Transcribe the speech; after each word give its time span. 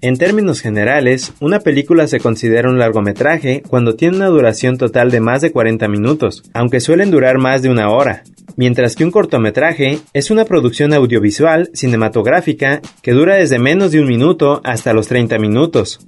En 0.00 0.16
términos 0.16 0.60
generales, 0.60 1.32
una 1.40 1.58
película 1.58 2.06
se 2.06 2.20
considera 2.20 2.70
un 2.70 2.78
largometraje 2.78 3.62
cuando 3.68 3.96
tiene 3.96 4.16
una 4.16 4.28
duración 4.28 4.78
total 4.78 5.10
de 5.10 5.18
más 5.18 5.40
de 5.40 5.50
40 5.50 5.88
minutos, 5.88 6.44
aunque 6.54 6.78
suelen 6.78 7.10
durar 7.10 7.38
más 7.38 7.62
de 7.62 7.68
una 7.68 7.90
hora, 7.90 8.22
mientras 8.56 8.94
que 8.94 9.04
un 9.04 9.10
cortometraje 9.10 9.98
es 10.12 10.30
una 10.30 10.44
producción 10.44 10.94
audiovisual 10.94 11.70
cinematográfica 11.74 12.80
que 13.02 13.10
dura 13.10 13.34
desde 13.34 13.58
menos 13.58 13.90
de 13.90 14.00
un 14.00 14.06
minuto 14.06 14.60
hasta 14.62 14.92
los 14.92 15.08
30 15.08 15.36
minutos. 15.40 15.98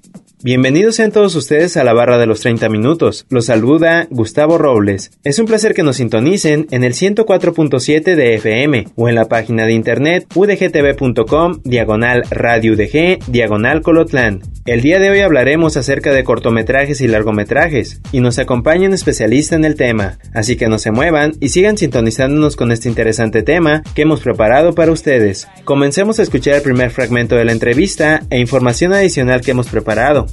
Bienvenidos 0.42 0.96
sean 0.96 1.12
todos 1.12 1.34
ustedes 1.34 1.76
a 1.76 1.84
la 1.84 1.92
barra 1.92 2.16
de 2.16 2.24
los 2.24 2.40
30 2.40 2.70
minutos. 2.70 3.26
Los 3.28 3.44
saluda 3.44 4.06
Gustavo 4.08 4.56
Robles. 4.56 5.10
Es 5.22 5.38
un 5.38 5.44
placer 5.44 5.74
que 5.74 5.82
nos 5.82 5.96
sintonicen 5.96 6.66
en 6.70 6.82
el 6.82 6.94
104.7 6.94 8.14
de 8.14 8.36
FM 8.36 8.86
o 8.96 9.10
en 9.10 9.16
la 9.16 9.26
página 9.26 9.66
de 9.66 9.74
internet 9.74 10.26
udgtv.com 10.34 11.60
diagonal 11.62 12.22
radio 12.30 12.72
udg 12.72 13.18
diagonal 13.26 13.82
colotlán. 13.82 14.40
El 14.64 14.80
día 14.80 14.98
de 14.98 15.10
hoy 15.10 15.20
hablaremos 15.20 15.76
acerca 15.76 16.12
de 16.12 16.24
cortometrajes 16.24 17.02
y 17.02 17.08
largometrajes 17.08 18.00
y 18.10 18.20
nos 18.20 18.38
acompaña 18.38 18.88
un 18.88 18.94
especialista 18.94 19.56
en 19.56 19.66
el 19.66 19.74
tema, 19.74 20.18
así 20.32 20.56
que 20.56 20.68
no 20.68 20.78
se 20.78 20.90
muevan 20.90 21.32
y 21.40 21.50
sigan 21.50 21.76
sintonizándonos 21.76 22.56
con 22.56 22.72
este 22.72 22.88
interesante 22.88 23.42
tema 23.42 23.82
que 23.94 24.02
hemos 24.02 24.20
preparado 24.20 24.74
para 24.74 24.92
ustedes. 24.92 25.48
Comencemos 25.64 26.18
a 26.18 26.22
escuchar 26.22 26.54
el 26.54 26.62
primer 26.62 26.90
fragmento 26.90 27.36
de 27.36 27.44
la 27.44 27.52
entrevista 27.52 28.22
e 28.30 28.38
información 28.38 28.94
adicional 28.94 29.42
que 29.42 29.50
hemos 29.50 29.68
preparado. 29.68 30.29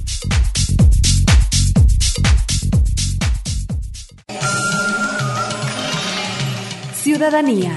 Ciudadanía. 6.94 7.70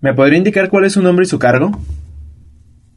¿Me 0.00 0.14
podría 0.14 0.38
indicar 0.38 0.68
cuál 0.68 0.84
es 0.84 0.94
su 0.94 1.02
nombre 1.02 1.24
y 1.24 1.28
su 1.28 1.38
cargo? 1.38 1.70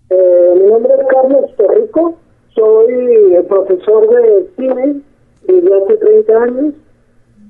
Eh, 0.10 0.54
mi 0.56 0.68
nombre 0.72 0.92
es 1.00 1.08
Carlos 1.08 1.56
Torrico, 1.56 2.18
soy 2.56 3.44
profesor 3.48 4.10
de 4.10 4.50
cine 4.56 5.02
desde 5.48 5.84
hace 5.84 5.98
30 5.98 6.44
años 6.44 6.74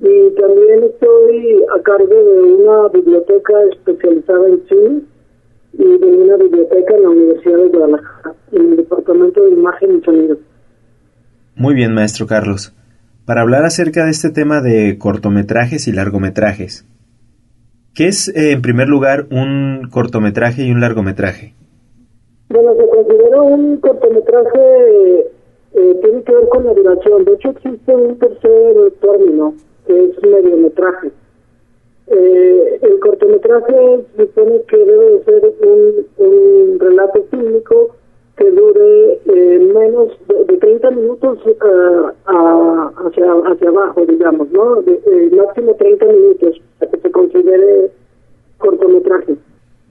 y 0.02 0.30
también 0.36 0.84
estoy 0.84 1.64
a 1.74 1.82
cargo 1.84 2.14
de 2.14 2.54
una 2.54 2.90
biblioteca 2.90 3.54
especializada 3.72 4.48
en 4.50 4.68
cine 4.68 5.02
y 5.74 5.98
de 5.98 6.06
una 6.06 6.36
biblioteca 6.36 6.96
en 6.96 7.04
la 7.04 7.10
Universidad 7.10 7.58
de 7.58 7.68
Guadalajara, 7.70 8.35
en 8.56 8.72
el 8.72 8.78
Departamento 8.78 9.44
de 9.44 9.52
Imagen 9.52 9.98
y 9.98 10.02
Sonido. 10.04 10.38
Muy 11.56 11.76
bien, 11.76 11.94
maestro 11.94 12.28
Carlos. 12.28 12.74
Para 13.26 13.42
hablar 13.42 13.66
acerca 13.66 14.06
de 14.06 14.12
este 14.12 14.30
tema 14.30 14.62
de 14.62 14.98
cortometrajes 14.98 15.88
y 15.88 15.92
largometrajes, 15.92 16.86
¿qué 17.94 18.08
es, 18.08 18.28
eh, 18.30 18.52
en 18.52 18.62
primer 18.62 18.88
lugar, 18.88 19.26
un 19.32 19.90
cortometraje 19.92 20.64
y 20.64 20.72
un 20.72 20.80
largometraje? 20.80 21.54
Bueno, 22.50 22.76
se 22.76 22.88
considera 22.88 23.42
un 23.42 23.78
cortometraje, 23.78 25.20
eh, 25.74 26.00
tiene 26.04 26.24
que 26.24 26.36
ver 26.36 26.48
con 26.50 26.66
la 26.66 26.74
duración. 26.74 27.26
De 27.26 27.34
hecho, 27.34 27.50
existe 27.50 27.96
un 27.96 28.20
tercer 28.20 28.94
término, 29.02 29.56
que 29.88 30.06
es 30.06 30.24
mediometraje. 30.24 31.12
Eh, 32.08 32.80
el 32.84 33.00
cortometraje 33.00 34.06
supone 34.16 34.62
que 34.68 34.78
debe 34.78 35.06
de 35.06 35.24
ser 35.24 35.54
un, 35.62 36.06
un 36.18 36.80
relato 36.80 37.24
fílmico 37.32 37.96
que 38.38 38.52
dure 38.52 39.14
eh, 39.26 39.60
menos 39.74 40.10
de, 40.28 40.44
de 40.46 40.58
30 40.58 40.92
minutos 40.92 41.40
ah, 41.62 42.14
a- 42.26 42.92
hacia, 43.08 43.32
hacia 43.34 43.70
abajo, 43.70 44.06
digamos, 44.06 44.52
¿no? 44.52 44.82
De, 44.82 44.94
eh, 45.06 45.32
máximo 45.36 45.74
30 45.76 46.06
minutos 46.06 46.62
para 46.80 46.92
que 46.92 46.98
se 47.00 47.12
considere 47.12 47.92
cortometraje. 48.58 49.36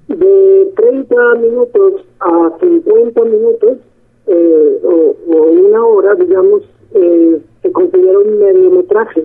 De 0.09 0.73
30 0.77 1.35
minutos 1.37 2.05
a 2.21 2.53
50 2.61 3.25
minutos 3.25 3.79
eh, 4.27 4.81
o, 4.85 5.15
o 5.29 5.43
una 5.51 5.87
hora, 5.87 6.15
digamos, 6.15 6.63
eh, 6.95 7.41
se 7.63 7.73
considera 7.73 8.19
un 8.19 8.39
mediometraje, 8.39 9.25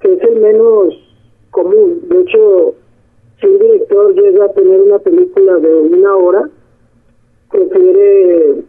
que 0.00 0.12
es 0.14 0.22
el 0.22 0.40
menos 0.40 0.94
común. 1.50 2.00
De 2.08 2.20
hecho, 2.22 2.74
si 3.40 3.46
un 3.46 3.58
director 3.58 4.14
llega 4.14 4.46
a 4.46 4.52
tener 4.52 4.80
una 4.80 4.98
película 4.98 5.56
de 5.58 5.74
una 5.74 6.16
hora, 6.16 6.48
prefiere 7.50 8.62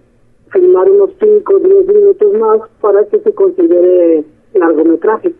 filmar 0.51 0.89
unos 0.89 1.11
5 1.19 1.53
o 1.55 1.59
10 1.59 1.87
minutos 1.87 2.33
más 2.33 2.69
para 2.81 3.05
que 3.05 3.19
se 3.19 3.33
considere 3.33 4.23
largometraje. 4.53 5.33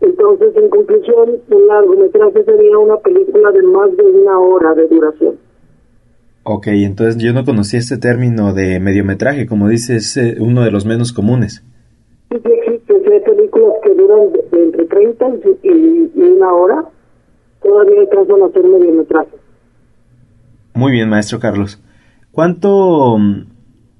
Entonces, 0.00 0.54
en 0.56 0.68
conclusión, 0.68 1.30
un 1.50 1.66
largometraje 1.66 2.44
sería 2.44 2.78
una 2.78 2.96
película 2.98 3.50
de 3.52 3.62
más 3.62 3.96
de 3.96 4.02
una 4.02 4.38
hora 4.38 4.74
de 4.74 4.86
duración. 4.88 5.36
Ok, 6.42 6.66
entonces 6.68 7.16
yo 7.22 7.32
no 7.32 7.44
conocía 7.44 7.78
este 7.78 7.96
término 7.96 8.52
de 8.52 8.78
mediometraje, 8.78 9.46
como 9.46 9.68
dices, 9.68 10.16
es 10.16 10.16
eh, 10.18 10.36
uno 10.40 10.62
de 10.62 10.70
los 10.70 10.84
menos 10.84 11.12
comunes. 11.12 11.64
Sí, 12.30 12.36
sí 12.44 12.52
existen 12.52 13.12
hay 13.14 13.20
películas 13.20 13.74
que 13.82 13.94
duran 13.94 14.32
de, 14.32 14.62
entre 14.62 14.84
30 14.86 15.26
y, 15.62 15.68
y- 15.68 16.10
una 16.34 16.52
hora, 16.52 16.84
todavía 17.62 18.00
alcanzan 18.00 18.42
a 18.42 18.48
ser 18.50 18.64
mediometraje. 18.64 19.30
Muy 20.74 20.92
bien, 20.92 21.08
maestro 21.08 21.38
Carlos. 21.38 21.80
¿Cuánto... 22.34 23.16
mm, 23.18 23.46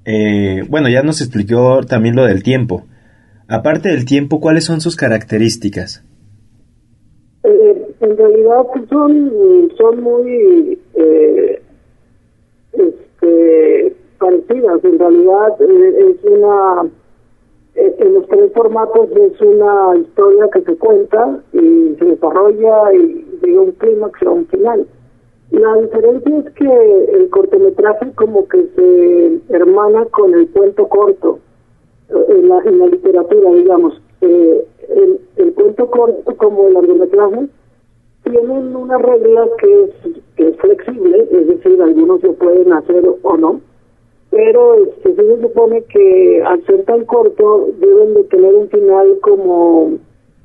eh, 0.05 0.63
bueno, 0.69 0.89
ya 0.89 1.01
nos 1.01 1.21
explicó 1.21 1.81
también 1.83 2.15
lo 2.15 2.25
del 2.25 2.43
tiempo. 2.43 2.83
Aparte 3.47 3.89
del 3.89 4.05
tiempo, 4.05 4.39
¿cuáles 4.39 4.65
son 4.65 4.81
sus 4.81 4.95
características? 4.95 6.03
Eh, 7.43 7.87
en 7.99 8.17
realidad 8.17 8.65
pues, 8.73 8.89
son, 8.89 9.31
son 9.77 10.03
muy 10.03 10.79
eh, 10.95 11.61
este, 12.73 13.95
parecidas. 14.19 14.83
En 14.83 14.99
realidad 14.99 15.61
eh, 15.61 16.09
es 16.09 16.31
una, 16.31 16.89
eh, 17.75 17.95
en 17.99 18.13
los 18.15 18.27
tres 18.27 18.51
formatos 18.53 19.09
es 19.11 19.41
una 19.41 19.97
historia 19.97 20.45
que 20.53 20.61
se 20.61 20.75
cuenta 20.77 21.39
y 21.53 21.95
se 21.97 22.05
desarrolla 22.05 22.93
y 22.93 23.25
llega 23.43 23.61
un 23.61 23.71
clímax 23.73 24.23
a 24.23 24.29
un 24.29 24.47
final. 24.47 24.87
La 25.51 25.73
diferencia 25.75 26.37
es 26.39 26.53
que 26.53 27.05
el 27.13 27.29
cortometraje 27.29 28.11
como 28.15 28.47
que 28.47 28.65
se 28.75 29.55
hermana 29.55 30.05
con 30.05 30.33
el 30.33 30.49
cuento 30.49 30.87
corto 30.87 31.39
eh, 32.09 32.25
en 32.29 32.49
la, 32.49 32.59
en 32.65 32.79
la 32.79 32.87
literatura, 32.87 33.51
digamos. 33.51 34.01
Eh, 34.21 34.65
el, 35.37 35.53
cuento 35.53 35.89
corto 35.89 36.35
como 36.37 36.67
el 36.67 36.73
largometraje 36.73 37.47
tienen 38.23 38.75
una 38.75 38.97
regla 38.97 39.47
que 39.59 39.83
es, 39.83 39.89
que 40.35 40.47
es 40.49 40.57
flexible, 40.57 41.27
es 41.31 41.47
decir, 41.47 41.81
algunos 41.81 42.21
se 42.21 42.29
pueden 42.29 42.73
hacer 42.73 43.03
o 43.21 43.37
no, 43.37 43.61
pero 44.31 44.75
este, 44.75 45.15
se 45.15 45.41
supone 45.41 45.83
que 45.83 46.43
al 46.43 46.65
ser 46.65 46.83
tan 46.83 47.05
corto 47.05 47.69
deben 47.79 48.15
de 48.15 48.23
tener 48.25 48.53
un 48.53 48.69
final 48.69 49.17
como 49.21 49.93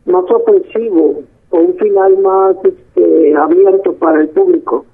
más 0.05 0.25
ofensivo 0.31 1.23
o 1.51 1.59
un 1.59 1.75
final 1.75 2.19
más 2.19 2.57
este, 2.65 3.35
abierto 3.35 3.95
para 3.95 4.21
el 4.21 4.29
público. 4.29 4.85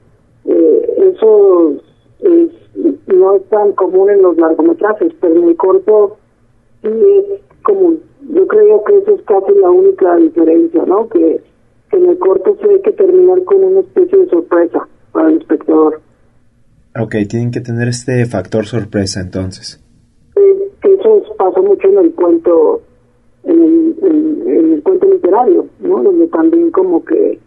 Eh, 0.48 1.12
eso 1.14 1.72
es, 2.20 2.50
no 3.06 3.34
es 3.36 3.44
tan 3.48 3.72
común 3.72 4.10
en 4.10 4.22
los 4.22 4.36
largometrajes, 4.36 5.12
pero 5.20 5.34
en 5.36 5.48
el 5.48 5.56
corto 5.56 6.16
sí 6.82 6.88
es 6.88 7.40
común. 7.62 8.00
Yo 8.32 8.46
creo 8.46 8.82
que 8.84 8.98
eso 8.98 9.14
es 9.14 9.22
casi 9.22 9.52
la 9.60 9.70
única 9.70 10.16
diferencia, 10.16 10.84
¿no? 10.84 11.08
Que, 11.08 11.40
que 11.90 11.96
en 11.96 12.06
el 12.06 12.18
corto 12.18 12.56
sí 12.60 12.68
hay 12.68 12.80
que 12.82 12.92
terminar 12.92 13.42
con 13.44 13.62
una 13.64 13.80
especie 13.80 14.18
de 14.18 14.28
sorpresa 14.28 14.88
para 15.12 15.28
el 15.30 15.38
espectador. 15.38 16.00
Ok, 16.98 17.14
tienen 17.28 17.50
que 17.50 17.60
tener 17.60 17.88
este 17.88 18.24
factor 18.26 18.64
sorpresa 18.66 19.20
entonces. 19.20 19.82
Eh, 20.36 20.70
que 20.80 20.94
eso 20.94 21.22
pasa 21.36 21.60
mucho 21.60 21.88
en 21.88 21.98
el 21.98 22.14
cuento, 22.14 22.80
en 23.44 23.62
el, 23.62 23.96
en, 24.02 24.48
en 24.48 24.72
el 24.74 24.82
cuento 24.82 25.06
literario, 25.06 25.66
¿no? 25.80 26.02
Donde 26.02 26.26
también 26.28 26.70
como 26.70 27.04
que 27.04 27.38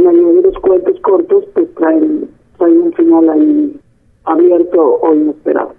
la 0.00 0.10
mayoría 0.12 0.42
de 0.42 0.42
los 0.42 0.58
cuentos 0.58 1.00
cortos 1.00 1.44
pues 1.54 1.74
traen, 1.74 2.28
traen 2.58 2.78
un 2.78 2.92
final 2.92 3.30
ahí 3.30 3.80
abierto 4.24 5.00
o 5.02 5.14
inesperado. 5.14 5.74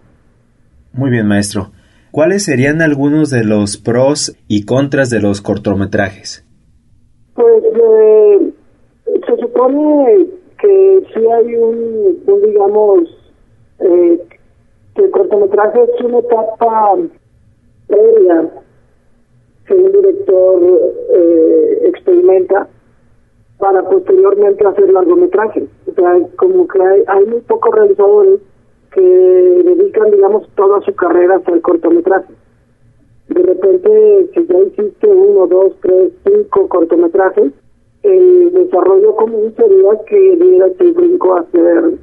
Muy 0.93 1.09
bien, 1.09 1.27
maestro. 1.27 1.71
¿Cuáles 2.11 2.45
serían 2.45 2.81
algunos 2.81 3.29
de 3.29 3.43
los 3.43 3.77
pros 3.77 4.37
y 4.47 4.65
contras 4.65 5.09
de 5.09 5.19
los 5.19 5.41
cortometrajes? 5.41 6.45
Pues 7.33 7.63
eh, 7.63 8.53
se 9.27 9.37
supone 9.37 10.27
que 10.57 11.03
sí 11.13 11.19
hay 11.19 11.55
un, 11.55 12.23
un 12.25 12.41
digamos, 12.41 13.09
eh, 13.79 14.21
cortometraje 15.11 15.79
es 15.83 16.05
una 16.05 16.19
etapa 16.19 16.95
previa 17.87 18.49
que 19.67 19.73
un 19.73 19.91
director 19.91 20.61
eh, 21.13 21.79
experimenta 21.85 22.67
para 23.57 23.83
posteriormente 23.83 24.65
hacer 24.65 24.91
largometraje. 24.91 25.67
O 25.87 25.93
sea, 25.93 26.19
como 26.37 26.67
que 26.67 26.81
hay, 26.81 27.03
hay 27.07 27.25
muy 27.25 27.41
pocos 27.41 27.73
realizadores 27.73 28.41
que 28.91 29.01
dedican, 29.01 30.11
digamos, 30.11 30.47
toda 30.55 30.81
su 30.81 30.93
carrera 30.95 31.41
el 31.47 31.61
cortometraje. 31.61 32.33
De 33.29 33.41
repente, 33.41 34.29
si 34.33 34.47
ya 34.47 34.59
hiciste 34.59 35.07
uno, 35.07 35.47
dos, 35.47 35.73
tres, 35.81 36.11
cinco 36.25 36.67
cortometrajes, 36.69 37.51
el 38.03 38.53
desarrollo 38.53 39.15
común 39.15 39.53
sería 39.57 39.99
que 40.07 40.35
dieras 40.37 40.71
el 40.79 40.93
brinco 40.93 41.35
a 41.35 41.39
hacer 41.41 41.97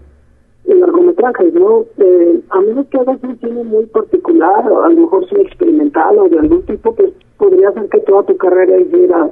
largometrajes, 0.64 1.54
¿no? 1.54 1.84
Eh, 1.98 2.40
a 2.50 2.60
menos 2.60 2.86
que 2.88 2.98
hagas 2.98 3.22
un 3.22 3.38
cine 3.38 3.62
muy 3.62 3.86
particular, 3.86 4.70
o 4.70 4.82
a 4.82 4.88
lo 4.88 5.00
mejor 5.02 5.28
cine 5.28 5.42
experimental 5.42 6.18
o 6.18 6.28
de 6.28 6.38
algún 6.38 6.62
tipo, 6.62 6.94
pues 6.94 7.12
podría 7.38 7.72
ser 7.72 7.88
que 7.88 8.00
toda 8.00 8.24
tu 8.24 8.36
carrera 8.36 8.78
hiciera 8.78 9.30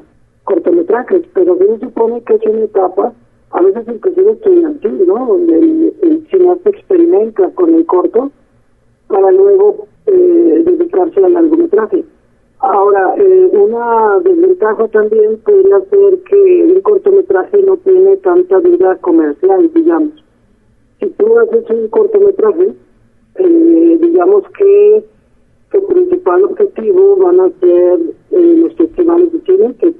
cortometrajes, 0.50 1.22
pero 1.32 1.54
bien 1.54 1.78
supone 1.78 2.22
que 2.22 2.34
es 2.34 2.42
una 2.46 2.64
etapa, 2.64 3.12
a 3.52 3.62
veces 3.62 3.84
inclusive 3.86 4.32
estudiantil, 4.32 5.06
¿no? 5.06 5.26
Donde 5.26 5.58
el, 5.58 5.94
el 6.02 6.26
cineasta 6.28 6.70
experimenta 6.70 7.50
con 7.50 7.74
el 7.74 7.86
corto 7.86 8.30
para 9.06 9.30
luego 9.30 9.86
eh, 10.06 10.62
dedicarse 10.64 11.24
al 11.24 11.34
largometraje. 11.34 12.04
Ahora, 12.58 13.14
eh, 13.16 13.50
una 13.52 14.18
desventaja 14.20 14.88
también 14.88 15.38
podría 15.38 15.80
ser 15.88 16.18
que 16.28 16.72
un 16.74 16.80
cortometraje 16.82 17.62
no 17.62 17.76
tiene 17.78 18.16
tanta 18.18 18.58
vida 18.58 18.96
comercial, 18.96 19.70
digamos. 19.72 20.24
Si 20.98 21.06
tú 21.10 21.38
haces 21.38 21.70
un 21.70 21.88
cortometraje, 21.88 22.74
eh, 23.36 23.98
digamos 24.00 24.44
que 24.58 25.04
su 25.72 25.86
principal 25.86 26.44
objetivo 26.44 27.16
van 27.16 27.40
a 27.40 27.50
ser 27.60 28.00
eh, 28.32 28.56
los 28.62 28.74
festivales 28.74 29.32
de 29.32 29.40
cine 29.40 29.74
que 29.78 29.94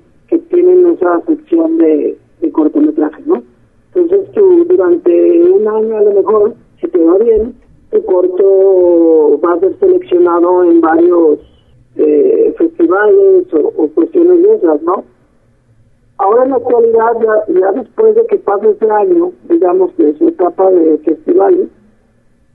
tienen 0.61 0.87
esa 0.95 1.21
sección 1.27 1.79
de, 1.79 2.19
de 2.41 2.53
cortometrajes, 2.53 3.27
¿no? 3.27 3.43
Entonces 3.95 4.31
tú 4.33 4.65
durante 4.69 5.43
un 5.51 5.67
año 5.67 5.97
a 5.97 6.03
lo 6.03 6.13
mejor, 6.13 6.55
si 6.81 6.89
te 6.89 7.03
va 7.03 7.17
bien, 7.19 7.55
tu 7.91 8.05
corto 8.05 9.41
va 9.45 9.55
a 9.55 9.61
ser 9.61 9.79
seleccionado 9.81 10.65
en 10.65 10.81
varios 10.81 11.39
eh, 11.97 12.55
festivales 12.59 13.53
o, 13.55 13.73
o, 13.77 13.89
cuestiones 13.89 14.43
de 14.43 14.55
esas, 14.55 14.83
¿no? 14.83 15.05
Ahora 16.19 16.45
en 16.45 16.51
la 16.51 16.57
actualidad, 16.57 17.13
ya, 17.23 17.61
ya 17.61 17.73
después 17.73 18.15
de 18.15 18.27
que 18.27 18.37
pase 18.37 18.71
ese 18.71 18.91
año, 18.91 19.33
digamos, 19.49 19.97
de 19.97 20.17
su 20.19 20.29
etapa 20.29 20.71
de 20.71 20.99
festivales, 20.99 21.69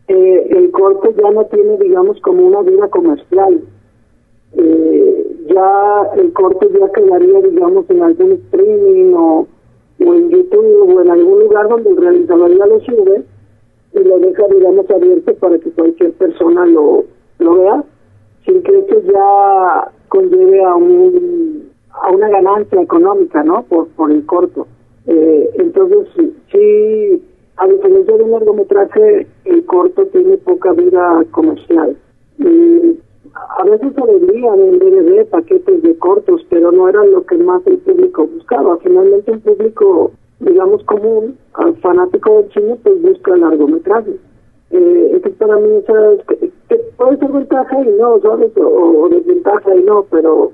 eh, 0.07 0.47
el 0.51 0.71
corto 0.71 1.09
ya 1.11 1.31
no 1.31 1.45
tiene, 1.45 1.77
digamos, 1.79 2.21
como 2.21 2.45
una 2.45 2.61
vida 2.61 2.87
comercial. 2.89 3.61
Eh, 4.53 5.14
ya 5.55 6.21
el 6.21 6.33
corto 6.33 6.69
ya 6.69 6.91
quedaría, 6.91 7.41
digamos, 7.41 7.89
en 7.89 8.03
algún 8.03 8.31
streaming 8.33 9.13
o, 9.13 9.47
o 10.05 10.13
en 10.13 10.29
YouTube 10.29 10.95
o 10.95 11.01
en 11.01 11.09
algún 11.09 11.39
lugar 11.39 11.69
donde 11.69 11.89
el 11.89 11.97
realizador 11.97 12.57
ya 12.57 12.65
lo 12.65 12.79
sube 12.81 13.23
y 13.93 13.99
lo 13.99 14.19
deja, 14.19 14.47
digamos, 14.47 14.89
abierto 14.89 15.33
para 15.35 15.57
que 15.57 15.71
cualquier 15.71 16.11
persona 16.13 16.65
lo, 16.65 17.05
lo 17.39 17.55
vea, 17.55 17.83
sin 18.45 18.61
que 18.63 18.79
esto 18.79 19.01
ya 19.01 19.91
conlleve 20.09 20.63
a 20.63 20.75
un 20.75 21.71
a 22.01 22.11
una 22.11 22.27
ganancia 22.29 22.81
económica, 22.81 23.41
¿no? 23.43 23.63
Por, 23.63 23.87
por 23.89 24.11
el 24.11 24.25
corto. 24.25 24.67
Eh, 25.07 25.49
entonces, 25.55 26.07
sí, 26.51 27.23
a 27.57 27.67
diferencia 27.67 28.17
de 28.17 28.23
un 28.23 28.31
largometraje, 28.31 29.27
el 29.45 29.65
corto 29.65 30.05
tiene 30.07 30.37
poca 30.37 30.73
vida 30.73 31.23
comercial. 31.31 31.95
Y 32.37 32.99
a 33.35 33.63
veces 33.63 33.93
se 33.93 34.01
vendían 34.01 34.59
en 34.59 34.79
DVD 34.79 35.25
paquetes 35.27 35.81
de 35.81 35.97
cortos, 35.97 36.45
pero 36.49 36.71
no 36.71 36.87
eran 36.87 37.11
lo 37.11 37.25
que 37.25 37.37
más 37.37 37.65
el 37.67 37.77
público 37.79 38.27
buscaba. 38.27 38.77
Finalmente, 38.77 39.31
un 39.31 39.41
público, 39.41 40.11
digamos, 40.39 40.83
común, 40.85 41.37
al 41.53 41.75
fanático 41.77 42.41
del 42.41 42.51
cine, 42.53 42.77
pues 42.83 43.01
busca 43.01 43.35
largometrajes. 43.35 44.15
Eh, 44.71 45.09
entonces, 45.13 45.37
para 45.37 45.57
mí, 45.57 45.81
¿sabes? 45.85 46.25
Que, 46.27 46.51
que 46.69 46.75
puede 46.97 47.17
ser 47.17 47.31
ventaja 47.31 47.81
y 47.81 47.89
no, 47.99 48.19
¿sabes? 48.21 48.51
O, 48.57 49.03
o 49.03 49.09
desventaja 49.09 49.75
y 49.75 49.83
no, 49.83 50.05
pero 50.09 50.51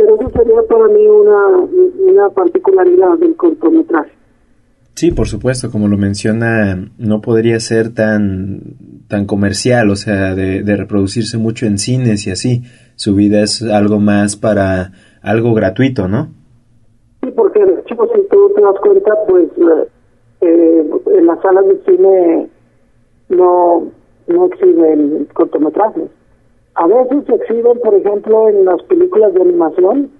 pero 0.00 0.14
eso 0.14 0.30
sería 0.30 0.62
para 0.62 0.88
mí 0.88 1.06
una, 1.06 1.68
una 1.98 2.30
particularidad 2.30 3.18
del 3.18 3.36
cortometraje. 3.36 4.12
Sí, 4.94 5.12
por 5.12 5.28
supuesto, 5.28 5.70
como 5.70 5.88
lo 5.88 5.96
menciona, 5.96 6.90
no 6.98 7.20
podría 7.20 7.58
ser 7.60 7.94
tan, 7.94 8.60
tan 9.08 9.26
comercial, 9.26 9.90
o 9.90 9.96
sea, 9.96 10.34
de, 10.34 10.76
reproducirse 10.76 11.38
mucho 11.38 11.66
en 11.66 11.78
cines 11.78 12.26
y 12.26 12.30
así. 12.30 12.62
Su 12.96 13.14
vida 13.14 13.42
es 13.42 13.62
algo 13.62 13.98
más 13.98 14.36
para 14.36 14.92
algo 15.22 15.54
gratuito, 15.54 16.06
¿no? 16.06 16.28
Sí, 17.22 17.30
porque 17.34 17.60
chicos, 17.86 18.10
si 18.14 18.22
tú 18.28 18.52
te 18.54 18.60
das 18.60 18.74
cuenta, 18.82 19.12
pues 19.26 19.48
eh, 20.42 20.90
en 21.14 21.26
las 21.26 21.40
salas 21.40 21.64
de 21.66 21.80
cine 21.86 22.48
no, 23.30 23.90
no 24.26 24.46
exhiben 24.46 25.26
cortometrajes. 25.32 26.10
A 26.74 26.86
veces 26.86 27.24
se 27.26 27.34
exhiben, 27.34 27.78
por 27.80 27.94
ejemplo, 27.94 28.48
en 28.48 28.64
las 28.64 28.82
películas 28.84 29.34
de 29.34 29.42
animación. 29.42 30.10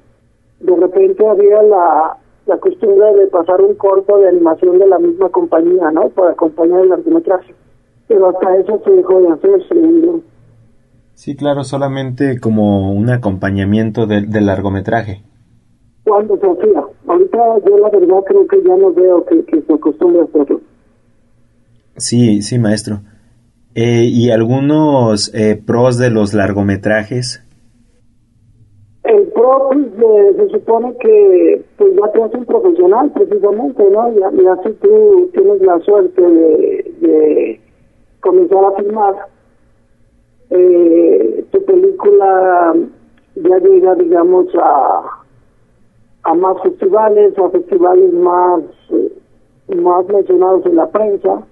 De 0.60 0.76
repente 0.76 1.26
había 1.26 1.62
la, 1.62 2.18
la 2.50 2.58
costumbre 2.58 3.14
de 3.14 3.28
pasar 3.28 3.60
un 3.60 3.74
corto 3.74 4.18
de 4.18 4.28
animación 4.28 4.78
de 4.78 4.86
la 4.88 4.98
misma 4.98 5.28
compañía, 5.28 5.90
¿no? 5.92 6.08
Para 6.08 6.32
acompañar 6.32 6.80
el 6.80 6.88
largometraje. 6.88 7.54
Pero 8.08 8.28
hasta 8.28 8.56
eso 8.56 8.80
se 8.84 8.90
dejó 8.90 9.20
de 9.20 9.28
hacer, 9.28 9.68
según 9.68 10.24
Sí, 11.14 11.36
claro, 11.36 11.62
solamente 11.64 12.40
como 12.40 12.92
un 12.92 13.08
acompañamiento 13.10 14.06
del, 14.06 14.30
del 14.30 14.46
largometraje. 14.46 15.22
Cuando 16.02 16.36
se 16.38 16.46
hacía. 16.46 16.82
Ahorita 17.06 17.38
yo 17.66 17.78
la 17.78 17.90
verdad 17.90 18.24
creo 18.26 18.46
que 18.48 18.62
ya 18.62 18.76
no 18.76 18.92
veo 18.92 19.24
que, 19.26 19.44
que 19.44 19.62
se 19.62 19.72
acostumbre 19.72 20.22
a 20.22 20.24
hacerlo. 20.24 20.60
Sí, 21.96 22.42
sí, 22.42 22.58
maestro. 22.58 23.00
Eh, 23.74 24.04
¿Y 24.04 24.30
algunos 24.30 25.32
eh, 25.34 25.62
pros 25.64 25.98
de 25.98 26.10
los 26.10 26.34
largometrajes? 26.34 27.44
El 29.04 29.28
pro, 29.28 29.70
pues, 29.72 29.86
eh, 29.98 30.34
se 30.36 30.48
supone 30.50 30.94
que 30.98 31.64
pues 31.78 31.94
ya 31.96 32.12
te 32.12 32.22
hace 32.22 32.36
un 32.36 32.44
profesional, 32.44 33.10
precisamente, 33.12 33.82
¿no? 33.90 34.12
Ya, 34.12 34.30
ya 34.30 34.56
si 34.62 34.72
tú 34.74 35.30
tienes 35.32 35.62
la 35.62 35.80
suerte 35.80 36.20
de, 36.20 37.60
comenzar 38.20 38.62
a 38.62 38.72
filmar, 38.72 39.14
eh, 40.50 41.44
tu 41.50 41.64
película 41.64 42.74
ya 43.36 43.58
llega, 43.58 43.94
digamos, 43.94 44.46
a, 44.54 45.22
a 46.24 46.34
más 46.34 46.60
festivales, 46.62 47.38
a 47.38 47.48
festivales 47.48 48.12
más, 48.12 48.60
más 49.74 50.06
mencionados 50.08 50.66
en 50.66 50.76
la 50.76 50.88
prensa, 50.88 51.46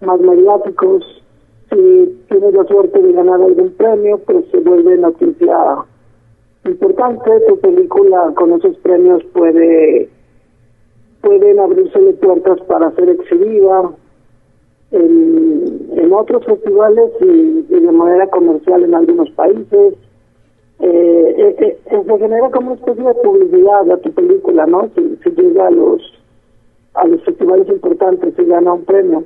más 0.00 0.20
mediáticos 0.20 1.24
si 1.70 2.24
tienes 2.28 2.54
la 2.54 2.64
suerte 2.64 3.00
de 3.02 3.12
ganar 3.12 3.40
algún 3.40 3.70
premio, 3.72 4.18
pues 4.18 4.44
se 4.52 4.60
vuelve 4.60 4.96
noticia 4.96 5.56
importante. 6.64 7.30
Tu 7.48 7.58
película 7.60 8.32
con 8.36 8.52
esos 8.52 8.76
premios 8.78 9.22
puede 9.32 10.08
pueden 11.20 11.58
abrirse 11.58 11.98
puertas 12.14 12.60
para 12.66 12.90
ser 12.92 13.08
exhibida 13.08 13.90
en, 14.90 16.12
otros 16.12 16.44
festivales 16.44 17.10
y, 17.20 17.62
de 17.62 17.90
manera 17.90 18.28
comercial 18.28 18.84
en 18.84 18.94
algunos 18.94 19.30
países. 19.30 19.94
Eh, 20.80 21.34
eh, 21.38 21.78
eh, 21.86 22.02
se 22.06 22.18
genera 22.18 22.50
como 22.50 22.72
una 22.72 22.80
especie 22.80 23.04
de 23.04 23.14
publicidad 23.14 23.90
a 23.90 23.96
tu 23.96 24.12
película, 24.12 24.66
¿no? 24.66 24.90
Si 24.94 25.30
llega 25.30 25.66
a 25.66 25.70
los 25.70 26.02
a 26.94 27.06
los 27.06 27.22
festivales 27.24 27.68
importantes 27.68 28.34
y 28.38 28.44
gana 28.44 28.72
un 28.72 28.84
premio. 28.84 29.24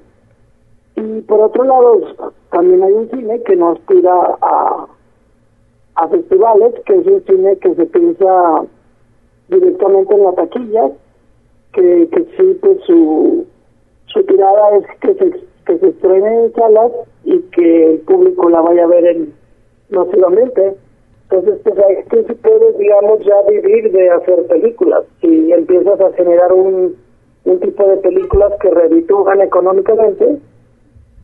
Y 0.97 1.21
por 1.23 1.41
otro 1.41 1.65
lado, 1.65 2.33
también 2.51 2.83
hay 2.83 2.93
un 2.93 3.11
cine 3.11 3.43
que 3.43 3.57
no 3.57 3.73
aspira 3.73 4.39
a, 4.41 4.87
a 5.99 6.09
festivales, 6.09 6.75
que 6.87 6.95
es 6.95 7.07
un 7.07 7.25
cine 7.25 7.57
que 7.57 7.75
se 7.75 7.87
piensa 7.87 8.65
directamente 9.49 10.15
en 10.15 10.23
la 10.23 10.33
taquilla, 10.33 10.91
que, 11.73 12.09
que 12.13 12.25
sí, 12.37 12.59
pues 12.63 12.79
su, 12.87 13.47
su 14.07 14.23
tirada 14.25 14.77
es 14.77 14.87
que 15.01 15.15
se, 15.15 15.31
que 15.67 15.79
se 15.79 15.89
estrene 15.89 16.45
en 16.45 16.53
salas 16.55 16.93
y 17.25 17.41
que 17.51 17.95
el 17.95 17.99
público 18.01 18.49
la 18.49 18.61
vaya 18.61 18.85
a 18.85 18.89
ver 18.89 19.07
en, 19.07 19.35
masivamente. 19.91 20.77
Entonces, 21.31 21.61
pues 21.65 21.79
ahí 21.79 21.97
tú 22.09 22.25
sí 22.27 22.35
puedes, 22.35 22.79
digamos, 22.79 23.19
ya 23.25 23.43
vivir 23.51 23.91
de 23.91 24.11
hacer 24.11 24.47
películas. 24.47 25.05
Si 25.21 25.53
empiezas 25.53 26.01
a 26.01 26.13
generar 26.13 26.53
un, 26.53 26.97
un 27.45 27.61
tipo 27.61 27.87
de 27.87 27.97
películas 27.99 28.53
que 28.61 28.71
reditúan 28.71 29.41
económicamente, 29.41 30.39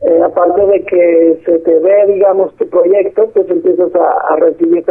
eh, 0.01 0.21
aparte 0.23 0.65
de 0.65 0.83
que 0.83 1.41
se 1.45 1.59
te 1.59 1.79
ve, 1.79 2.05
digamos, 2.07 2.53
tu 2.55 2.67
proyecto, 2.69 3.29
pues 3.33 3.49
empiezas 3.49 3.93
a, 3.95 4.33
a 4.33 4.35
recibir 4.37 4.83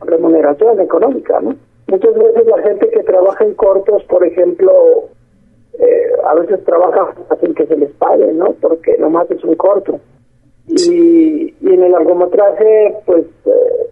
remuneración 0.00 0.80
económica, 0.80 1.40
¿no? 1.40 1.56
Muchas 1.88 2.14
veces 2.14 2.46
la 2.46 2.62
gente 2.62 2.88
que 2.88 3.02
trabaja 3.02 3.44
en 3.44 3.54
cortos, 3.54 4.02
por 4.04 4.24
ejemplo, 4.24 4.72
eh, 5.78 6.12
a 6.24 6.34
veces 6.34 6.64
trabaja 6.64 7.14
sin 7.40 7.54
que 7.54 7.66
se 7.66 7.76
les 7.76 7.90
pague, 7.92 8.32
¿no? 8.32 8.54
Porque 8.60 8.96
nomás 8.98 9.30
es 9.30 9.42
un 9.44 9.56
corto. 9.56 10.00
Y, 10.68 11.54
y 11.60 11.74
en 11.74 11.82
el 11.82 11.92
largometraje, 11.92 12.94
pues 13.04 13.26
eh, 13.44 13.90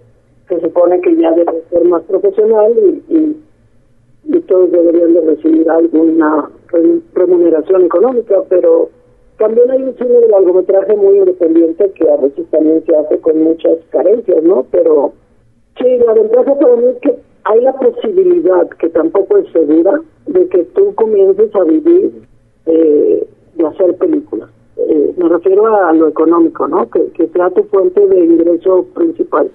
se 0.49 0.61
supone 0.61 1.01
que 1.01 1.17
ya 1.17 1.33
debe 1.33 1.63
ser 1.71 1.85
más 1.85 2.03
profesional 2.05 2.73
y, 3.09 3.15
y, 3.17 4.41
todos 4.47 4.73
deberían 4.73 5.15
de 5.15 5.21
recibir 5.21 5.71
alguna 5.71 6.51
remuneración 7.15 7.85
económica, 7.85 8.43
pero 8.49 8.89
también 9.41 9.71
hay 9.71 9.83
un 9.83 9.97
cine 9.97 10.21
de 10.21 10.29
largometraje 10.29 10.95
muy 10.97 11.17
independiente 11.17 11.91
que 11.93 12.11
a 12.11 12.17
veces 12.19 12.47
también 12.51 12.85
se 12.85 12.95
hace 12.95 13.19
con 13.21 13.43
muchas 13.43 13.79
carencias, 13.89 14.43
¿no? 14.43 14.67
Pero 14.71 15.15
sí, 15.79 15.99
la 16.07 16.13
ventaja 16.13 16.59
para 16.59 16.77
mí 16.77 16.85
es 16.89 16.99
que 16.99 17.19
hay 17.45 17.63
la 17.63 17.73
posibilidad, 17.73 18.69
que 18.69 18.91
tampoco 18.91 19.39
es 19.39 19.51
segura, 19.51 19.99
de 20.27 20.47
que 20.49 20.65
tú 20.65 20.95
comiences 20.95 21.55
a 21.57 21.65
vivir 21.65 22.13
eh, 22.67 23.27
de 23.55 23.67
hacer 23.67 23.97
películas. 23.97 24.51
Eh, 24.77 25.15
me 25.17 25.29
refiero 25.31 25.75
a 25.75 25.91
lo 25.95 26.09
económico, 26.09 26.69
¿no? 26.69 26.91
Que, 26.91 27.07
que 27.13 27.29
sea 27.29 27.49
tu 27.49 27.63
fuente 27.65 28.07
de 28.07 28.21
ingreso 28.23 28.85
principal. 28.95 29.51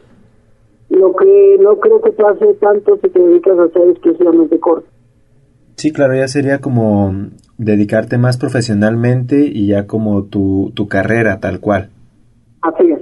Lo 0.89 1.15
que 1.15 1.57
no 1.59 1.79
creo 1.79 2.01
que 2.01 2.11
pase 2.11 2.55
tanto 2.55 2.97
si 3.03 3.09
te 3.09 3.19
dedicas 3.19 3.59
a 3.59 3.63
hacer 3.65 3.87
exclusivamente 3.89 4.59
corto. 4.59 4.87
Sí, 5.75 5.91
claro, 5.91 6.15
ya 6.15 6.27
sería 6.27 6.59
como 6.59 7.13
dedicarte 7.57 8.17
más 8.17 8.37
profesionalmente 8.37 9.45
y 9.45 9.67
ya 9.67 9.87
como 9.87 10.23
tu, 10.23 10.71
tu 10.75 10.87
carrera 10.87 11.39
tal 11.39 11.59
cual. 11.59 11.89
Así 12.61 12.91
es. 12.91 12.99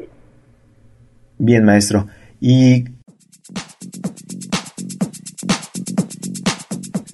Bien, 1.38 1.64
maestro. 1.64 2.08
¿Y 2.40 2.86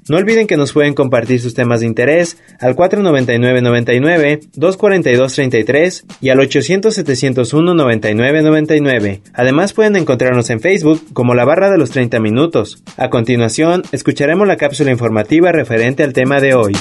No 0.10 0.18
olviden 0.18 0.48
que 0.48 0.58
nos 0.58 0.74
pueden 0.74 0.96
compartir 0.96 1.40
sus 1.40 1.54
temas 1.54 1.82
de 1.82 1.86
interés 1.86 2.40
al 2.60 2.76
499-99, 2.76 4.50
242-33 4.56 6.06
y 6.20 6.30
al 6.30 6.40
800-701-9999. 6.40 9.22
Además 9.36 9.74
pueden 9.74 9.96
encontrarnos 9.96 10.50
en 10.50 10.62
Facebook 10.62 11.00
como 11.14 11.36
la 11.36 11.46
barra 11.46 11.70
de 11.70 11.78
los 11.78 11.92
30 11.92 12.20
minutos. 12.20 12.82
A 12.98 13.12
continuación, 13.12 13.84
escucharemos 13.92 14.48
la 14.48 14.58
cápsula 14.58 14.90
informativa 14.90 15.52
referente 15.52 16.02
al 16.02 16.14
tema 16.14 16.42
de 16.42 16.56
hoy. 16.56 16.74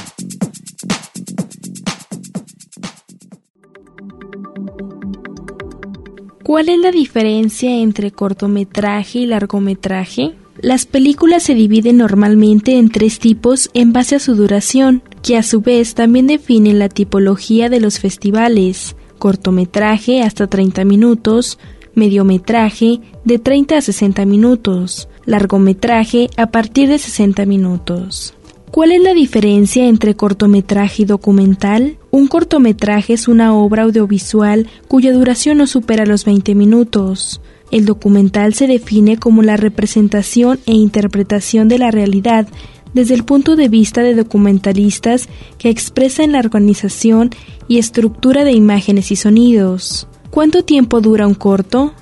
¿Cuál 6.45 6.71
es 6.71 6.79
la 6.79 6.91
diferencia 6.91 7.77
entre 7.77 8.11
cortometraje 8.11 9.19
y 9.19 9.27
largometraje? 9.27 10.33
Las 10.61 10.87
películas 10.87 11.45
se 11.45 11.55
dividen 11.55 11.99
normalmente 11.99 12.79
en 12.79 12.91
tres 12.91 13.21
tipos 13.21 13.71
en 13.75 13.93
base 13.93 14.17
a 14.17 14.19
su 14.19 14.35
duración, 14.35 15.03
que 15.23 15.37
a 15.37 15.45
su 15.45 15.61
vez 15.61 15.95
también 15.95 16.27
definen 16.27 16.81
la 16.81 16.89
tipología 16.89 17.69
de 17.69 17.79
los 17.79 18.01
festivales, 18.01 18.97
cortometraje 19.19 20.23
hasta 20.23 20.49
30 20.49 20.85
minutos, 20.85 21.61
mediometraje 21.95 23.01
de 23.25 23.39
30 23.39 23.77
a 23.77 23.81
60 23.81 24.25
minutos, 24.27 25.09
largometraje 25.27 26.29
a 26.37 26.47
partir 26.47 26.89
de 26.89 26.99
60 26.99 27.47
minutos. 27.47 28.35
¿Cuál 28.73 28.93
es 28.93 29.03
la 29.03 29.15
diferencia 29.15 29.87
entre 29.87 30.15
cortometraje 30.15 31.03
y 31.03 31.07
documental? 31.07 31.99
Un 32.11 32.27
cortometraje 32.27 33.15
es 33.15 33.29
una 33.29 33.55
obra 33.55 33.85
audiovisual 33.85 34.67
cuya 34.89 35.13
duración 35.13 35.59
no 35.59 35.67
supera 35.67 36.05
los 36.05 36.25
20 36.25 36.55
minutos. 36.55 37.41
El 37.71 37.85
documental 37.85 38.55
se 38.55 38.67
define 38.67 39.19
como 39.19 39.43
la 39.43 39.57
representación 39.57 40.59
e 40.67 40.73
interpretación 40.73 41.69
de 41.69 41.79
la 41.79 41.91
realidad 41.91 42.49
desde 42.95 43.15
el 43.15 43.25
punto 43.25 43.57
de 43.57 43.69
vista 43.69 44.03
de 44.03 44.15
documentalistas 44.15 45.29
que 45.59 45.69
expresan 45.69 46.33
la 46.33 46.39
organización 46.39 47.31
y 47.69 47.79
estructura 47.79 48.45
de 48.45 48.53
imágenes 48.53 49.11
y 49.11 49.17
sonidos. 49.17 50.09
¿Cuánto 50.31 50.63
tiempo 50.63 51.01
dura 51.01 51.27
un 51.27 51.35
corto? 51.35 51.93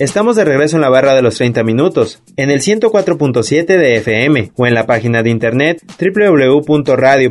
Estamos 0.00 0.34
de 0.34 0.44
regreso 0.46 0.76
en 0.78 0.80
la 0.80 0.88
barra 0.88 1.14
de 1.14 1.20
los 1.20 1.36
30 1.36 1.62
minutos, 1.62 2.22
en 2.38 2.48
el 2.48 2.62
104.7 2.62 3.66
de 3.66 3.96
FM 3.96 4.52
o 4.56 4.66
en 4.66 4.72
la 4.72 4.86
página 4.86 5.22
de 5.22 5.28
internet 5.28 5.82
www.radio.dg.mx 6.00 7.26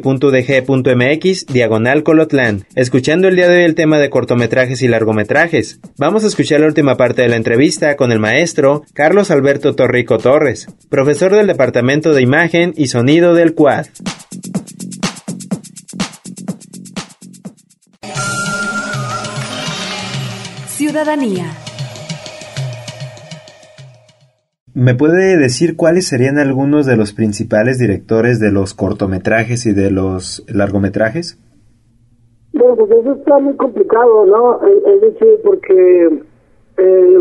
diagonal 1.48 2.04
Colotlán, 2.04 2.68
escuchando 2.76 3.28
el 3.28 3.36
día 3.36 3.50
de 3.50 3.58
hoy 3.58 3.64
el 3.64 3.74
tema 3.74 3.98
de 3.98 4.12
cortometrajes 4.12 4.84
y 4.84 4.88
largometrajes. 4.88 5.80
Vamos 5.98 6.24
a 6.24 6.28
escuchar 6.28 6.60
la 6.60 6.68
última 6.68 6.96
parte 6.96 7.24
de 7.24 7.30
la 7.30 7.38
entrevista 7.38 7.96
con 7.96 8.12
el 8.12 8.20
maestro 8.20 8.84
Carlos 8.94 9.32
Alberto 9.32 9.74
Torrico 9.74 10.20
Torres, 10.20 10.68
profesor 10.90 11.34
del 11.34 11.48
Departamento 11.48 12.14
de 12.14 12.22
Imagen 12.22 12.76
y 12.78 12.86
Sonido 12.86 13.34
del 13.34 13.56
CUAD. 13.56 13.88
Ciudadanía 20.68 21.52
¿Me 24.80 24.96
puede 24.96 25.36
decir 25.36 25.76
cuáles 25.76 26.08
serían 26.08 26.38
algunos 26.38 26.86
de 26.86 26.96
los 26.96 27.12
principales 27.12 27.80
directores 27.80 28.40
de 28.40 28.50
los 28.50 28.74
cortometrajes 28.74 29.66
y 29.66 29.74
de 29.74 29.92
los 29.92 30.46
largometrajes? 30.48 31.38
Bueno, 32.54 32.78
pues 32.78 32.92
eso 32.92 33.12
está 33.12 33.40
muy 33.40 33.58
complicado, 33.58 34.26
¿no? 34.26 34.62
Es 34.66 35.02
decir, 35.02 35.42
porque, 35.44 36.22
eh, 36.78 37.20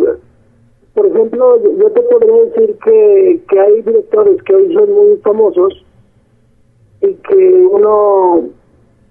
por 0.95 1.07
ejemplo, 1.07 1.61
yo 1.81 1.91
te 1.91 2.01
podría 2.03 2.45
decir 2.45 2.77
que, 2.79 3.41
que 3.51 3.61
hay 3.61 3.83
directores 3.83 4.41
que 4.45 4.55
hoy 4.55 4.73
son 4.73 4.93
muy 4.93 5.17
famosos 5.17 5.85
y 7.01 7.13
que 7.13 7.67
uno, 7.73 8.51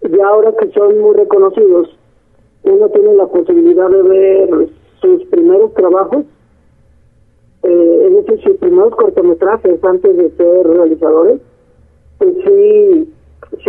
ya 0.04 0.25
ahora 0.25 0.54
que 0.58 0.72
son 0.72 0.98
muy 1.01 1.18
reconocidos, 1.18 1.89
uno 2.63 2.88
tiene 2.92 3.13
la 3.13 3.27
posibilidad 3.27 3.89
de 3.89 4.04
ver 4.04 4.70
sus 5.01 5.25
primeros 5.25 5.74
trabajos 5.74 6.24
eh, 7.63 8.07
es 8.07 8.25
decir, 8.25 8.43
sus 8.43 8.57
primeros 8.57 8.95
cortometrajes 8.95 9.83
antes 9.83 10.17
de 10.17 10.29
ser 10.31 10.67
realizadores, 10.67 11.41
pues 12.17 12.33
sí, 12.45 13.13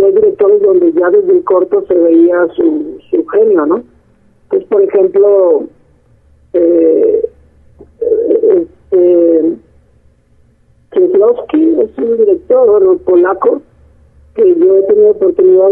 hay 0.02 0.12
directores 0.12 0.62
donde 0.62 0.92
ya 0.92 1.10
desde 1.10 1.32
el 1.32 1.44
corto 1.44 1.84
se 1.86 1.94
veía 1.94 2.46
su, 2.56 2.98
su 3.10 3.26
genio, 3.26 3.66
¿no? 3.66 3.82
Pues, 4.48 4.64
por 4.64 4.82
ejemplo, 4.82 5.64
eh, 6.52 7.28
este, 8.90 9.56
Kieslowski 10.90 11.80
es 11.80 11.98
un 11.98 12.16
director 12.16 12.98
polaco 13.00 13.62
que 14.34 14.54
yo 14.54 14.76
he 14.76 14.82
tenido 14.84 15.10
oportunidad 15.10 15.70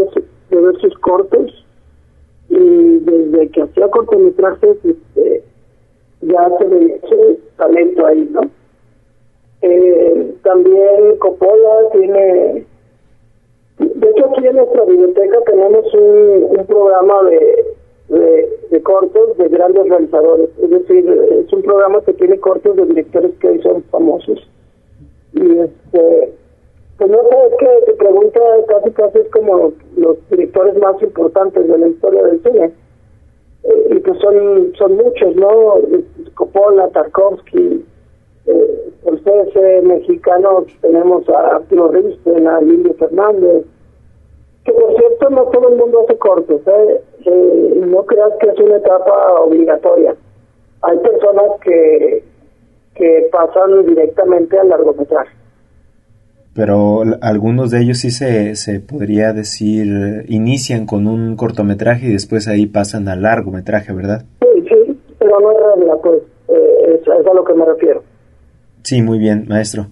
de 0.49 0.61
ver 0.61 0.77
sus 0.79 0.97
cortos 0.99 1.65
y 2.49 2.99
desde 2.99 3.49
que 3.49 3.61
hacía 3.63 3.89
cortometrajes 3.89 4.77
este, 4.83 5.43
ya 6.21 6.49
se 6.57 6.65
ve 6.65 7.01
su 7.07 7.39
talento 7.57 8.05
ahí, 8.05 8.29
¿no? 8.31 8.41
Eh, 9.61 10.35
también 10.43 11.17
Coppola 11.17 11.89
tiene 11.91 12.65
de 13.79 14.09
hecho 14.09 14.25
aquí 14.25 14.45
en 14.45 14.55
nuestra 14.55 14.83
biblioteca 14.85 15.37
tenemos 15.45 15.93
un, 15.95 16.47
un 16.57 16.65
programa 16.67 17.23
de, 17.23 18.49
de, 18.69 18.81
cortos 18.83 19.35
de 19.37 19.49
grandes 19.49 19.89
realizadores 19.89 20.49
es 20.61 20.69
decir 20.69 21.09
es 21.09 21.51
un 21.51 21.63
programa 21.63 22.01
que 22.01 22.13
tiene 22.13 22.39
cortos 22.39 22.75
de 22.75 22.85
directores 22.85 23.31
que 23.39 23.47
hoy 23.49 23.61
son 23.63 23.83
famosos 23.85 24.47
y 25.33 25.59
este 25.59 26.33
pues 26.97 27.11
no 27.11 27.17
sé, 27.29 27.35
es 27.47 27.53
que 27.59 27.91
tu 27.91 27.97
pregunta 27.97 28.39
casi 28.67 28.91
casi 28.91 29.19
es 29.19 29.29
como 29.29 29.73
los 29.95 30.17
directores 30.29 30.77
más 30.79 31.01
importantes 31.01 31.67
de 31.67 31.77
la 31.77 31.87
historia 31.87 32.23
del 32.23 32.41
cine. 32.41 32.71
Y 33.89 33.99
pues 33.99 34.19
son, 34.19 34.73
son 34.77 34.95
muchos, 34.95 35.35
¿no? 35.35 35.75
Coppola, 36.35 36.87
Tarkovsky, 36.89 37.85
eh, 39.55 39.81
mexicanos 39.83 40.65
tenemos 40.81 41.27
a 41.29 41.55
Arturo 41.55 41.89
Risten, 41.89 42.47
a 42.47 42.59
Emilio 42.59 42.93
Fernández, 42.95 43.65
que 44.63 44.71
por 44.71 44.95
cierto 44.97 45.29
no 45.29 45.43
todo 45.45 45.69
el 45.69 45.75
mundo 45.75 46.01
hace 46.03 46.17
cortos, 46.17 46.61
¿eh? 46.65 47.01
¿eh? 47.25 47.81
no 47.85 48.05
creas 48.05 48.33
que 48.39 48.49
es 48.49 48.59
una 48.59 48.77
etapa 48.77 49.41
obligatoria. 49.41 50.15
Hay 50.81 50.97
personas 50.99 51.59
que, 51.61 52.23
que 52.95 53.29
pasan 53.31 53.85
directamente 53.85 54.57
al 54.59 54.69
largometraje 54.69 55.36
pero 56.57 57.03
algunos 57.21 57.69
de 57.69 57.81
ellos 57.81 57.99
sí 57.99 58.09
se, 58.09 58.55
se 58.55 58.79
podría 58.79 59.31
decir, 59.31 60.25
inician 60.27 60.87
con 60.87 61.05
un 61.05 61.35
cortometraje 61.35 62.07
y 62.07 62.13
después 62.13 62.47
ahí 62.47 62.65
pasan 62.65 63.07
al 63.09 63.21
largometraje, 63.21 63.93
¿verdad? 63.93 64.25
Sí, 64.41 64.67
sí, 64.67 64.99
pero 65.19 65.39
no 65.39 65.51
es 65.51 65.57
realidad, 65.59 65.97
pues, 66.01 66.23
eh, 66.49 66.99
es, 66.99 67.07
a 67.07 67.33
lo 67.35 67.43
que 67.45 67.53
me 67.53 67.63
refiero. 67.63 68.03
Sí, 68.81 69.03
muy 69.03 69.19
bien, 69.19 69.45
maestro. 69.47 69.85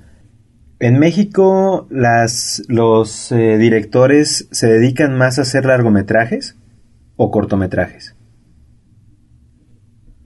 En 0.79 0.97
México, 0.97 1.85
las, 1.91 2.63
los 2.67 3.31
eh, 3.31 3.59
directores 3.59 4.47
se 4.51 4.67
dedican 4.67 5.15
más 5.15 5.37
a 5.37 5.43
hacer 5.43 5.65
largometrajes 5.65 6.57
o 7.15 7.29
cortometrajes. 7.29 8.15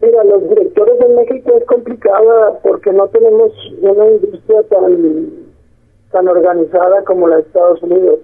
Mira, 0.02 0.24
los 0.24 0.48
directores 0.48 0.96
en 1.02 1.16
México 1.18 1.52
es 1.60 1.66
complicada 1.66 2.62
porque 2.64 2.94
no 2.94 3.10
tenemos 3.10 3.52
una 3.82 4.08
industria 4.08 4.64
tan 4.70 5.39
tan 6.12 6.28
organizada 6.28 7.04
como 7.04 7.28
la 7.28 7.38
de 7.38 7.42
Estados 7.44 7.82
Unidos. 7.84 8.20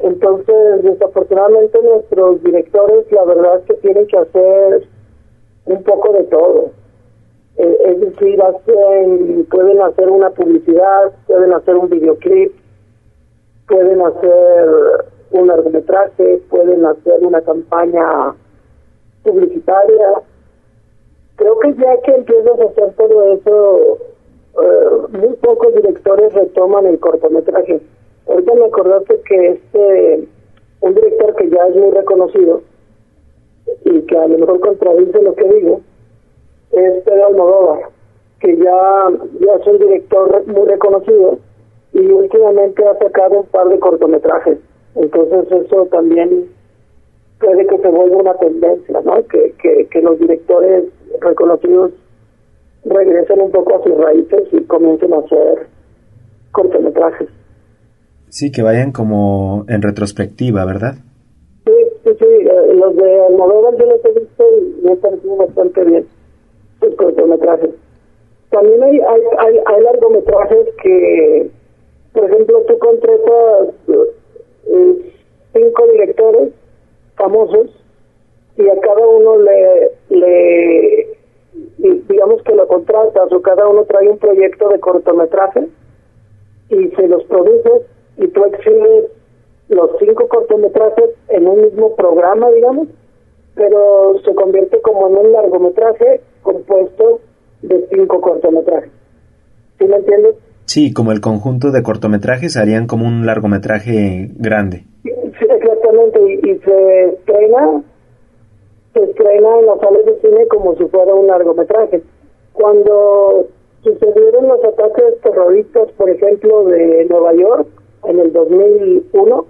Entonces, 0.00 0.82
desafortunadamente 0.82 1.78
nuestros 1.82 2.42
directores, 2.42 3.10
la 3.12 3.24
verdad 3.24 3.58
es 3.58 3.64
que 3.66 3.74
tienen 3.74 4.06
que 4.06 4.16
hacer 4.16 4.88
un 5.66 5.82
poco 5.82 6.12
de 6.12 6.24
todo. 6.24 6.70
Eh, 7.56 7.78
es 7.86 8.00
decir, 8.00 8.40
hacen, 8.42 9.46
pueden 9.50 9.82
hacer 9.82 10.08
una 10.08 10.30
publicidad, 10.30 11.12
pueden 11.26 11.52
hacer 11.52 11.76
un 11.76 11.90
videoclip, 11.90 12.52
pueden 13.68 14.00
hacer 14.00 14.68
un 15.32 15.46
largometraje, 15.46 16.42
pueden 16.48 16.86
hacer 16.86 17.24
una 17.24 17.42
campaña 17.42 18.34
publicitaria. 19.22 20.22
Creo 21.36 21.58
que 21.58 21.74
ya 21.74 22.00
que 22.02 22.14
empiezas 22.14 22.58
a 22.58 22.64
hacer 22.64 22.94
todo 22.94 23.34
eso, 23.34 23.98
eh, 24.54 25.16
muy 25.18 25.34
pocos 25.36 25.74
directores 25.74 26.32
retoman 26.34 26.86
el 26.86 26.98
cortometraje. 26.98 27.80
Ahorita 28.26 28.54
me 28.54 28.64
acordaste 28.66 29.20
que 29.22 29.48
este, 29.48 30.28
un 30.80 30.94
director 30.94 31.34
que 31.36 31.50
ya 31.50 31.66
es 31.66 31.76
muy 31.76 31.90
reconocido 31.90 32.62
y 33.84 34.00
que 34.02 34.16
a 34.16 34.26
lo 34.26 34.38
mejor 34.38 34.60
contradice 34.60 35.22
lo 35.22 35.34
que 35.34 35.44
digo, 35.44 35.80
es 36.72 37.02
Pedro 37.04 37.26
Almodóvar, 37.26 37.80
que 38.40 38.56
ya, 38.56 39.08
ya 39.40 39.54
es 39.54 39.66
un 39.66 39.78
director 39.78 40.46
muy 40.46 40.66
reconocido 40.68 41.38
y 41.92 42.06
últimamente 42.06 42.84
ha 42.86 42.96
sacado 42.98 43.40
un 43.40 43.46
par 43.46 43.68
de 43.68 43.78
cortometrajes. 43.78 44.58
Entonces 44.94 45.50
eso 45.50 45.86
también 45.86 46.48
puede 47.40 47.66
que 47.66 47.78
se 47.78 47.88
vuelva 47.88 48.16
una 48.16 48.34
tendencia, 48.34 49.00
¿no? 49.04 49.24
Que, 49.26 49.54
que, 49.60 49.86
que 49.86 50.02
los 50.02 50.18
directores 50.18 50.84
reconocidos 51.20 51.92
regresen 52.84 53.40
un 53.40 53.50
poco 53.50 53.76
a 53.76 53.82
sus 53.82 53.96
raíces 53.96 54.48
y 54.52 54.64
comiencen 54.64 55.12
a 55.12 55.18
hacer 55.18 55.66
cortometrajes. 56.52 57.28
Sí, 58.28 58.52
que 58.52 58.62
vayan 58.62 58.92
como 58.92 59.64
en 59.68 59.82
retrospectiva, 59.82 60.64
¿verdad? 60.64 60.94
Sí, 61.64 61.72
sí, 62.04 62.10
sí. 62.18 62.24
Eh, 62.24 62.74
los 62.74 62.96
de 62.96 63.20
Almodóvar 63.26 63.76
yo 63.76 63.86
los 63.86 64.04
he 64.04 64.20
visto 64.20 64.44
y 64.58 64.84
me 64.84 64.92
han 64.92 64.98
parecido 64.98 65.36
bastante 65.36 65.84
bien 65.84 66.06
sus 66.80 66.94
cortometrajes. 66.94 67.70
También 68.50 68.82
hay, 68.82 68.98
hay, 69.00 69.22
hay, 69.38 69.60
hay 69.66 69.82
largometrajes 69.82 70.68
que, 70.82 71.50
por 72.12 72.24
ejemplo, 72.24 72.62
tú 72.66 72.78
contratas 72.78 73.68
eh, 73.88 75.12
cinco 75.52 75.86
directores 75.92 76.52
famosos 77.16 77.70
y 78.56 78.68
a 78.68 78.80
cada 78.80 79.06
uno 79.06 79.38
le, 79.38 79.90
le 80.08 81.08
contratas 82.70 83.32
o 83.32 83.42
cada 83.42 83.66
uno 83.66 83.84
trae 83.84 84.08
un 84.08 84.18
proyecto 84.18 84.68
de 84.68 84.78
cortometraje 84.78 85.66
y 86.68 86.88
se 86.90 87.08
los 87.08 87.24
produces 87.24 87.82
y 88.16 88.28
tú 88.28 88.44
exhibes 88.44 89.06
los 89.68 89.90
cinco 89.98 90.28
cortometrajes 90.28 91.10
en 91.28 91.48
un 91.48 91.62
mismo 91.62 91.96
programa, 91.96 92.48
digamos, 92.50 92.88
pero 93.56 94.14
se 94.24 94.34
convierte 94.34 94.80
como 94.82 95.08
en 95.08 95.16
un 95.16 95.32
largometraje 95.32 96.20
compuesto 96.42 97.20
de 97.62 97.88
cinco 97.90 98.20
cortometrajes. 98.20 98.92
¿Sí 99.78 99.86
me 99.86 99.96
entiendes? 99.96 100.36
Sí, 100.66 100.92
como 100.92 101.10
el 101.10 101.20
conjunto 101.20 101.72
de 101.72 101.82
cortometrajes 101.82 102.56
harían 102.56 102.86
como 102.86 103.06
un 103.06 103.26
largometraje 103.26 104.28
grande. 104.38 104.84
Sí, 105.02 105.46
exactamente, 105.48 106.20
y, 106.20 106.50
y 106.50 106.58
se 106.58 107.04
estrena 107.08 107.82
se 108.92 109.02
estrena 109.04 109.58
en 109.60 109.66
las 109.66 109.80
salas 109.80 110.04
de 110.04 110.20
cine 110.20 110.46
como 110.48 110.76
si 110.76 110.84
fuera 110.86 111.14
un 111.14 111.26
largometraje. 111.26 112.02
Cuando 112.52 113.46
sucedieron 113.82 114.48
los 114.48 114.64
ataques 114.64 115.20
terroristas, 115.22 115.90
por 115.92 116.10
ejemplo, 116.10 116.64
de 116.64 117.06
Nueva 117.06 117.32
York 117.34 117.68
en 118.04 118.18
el 118.18 118.32
2001, 118.32 119.46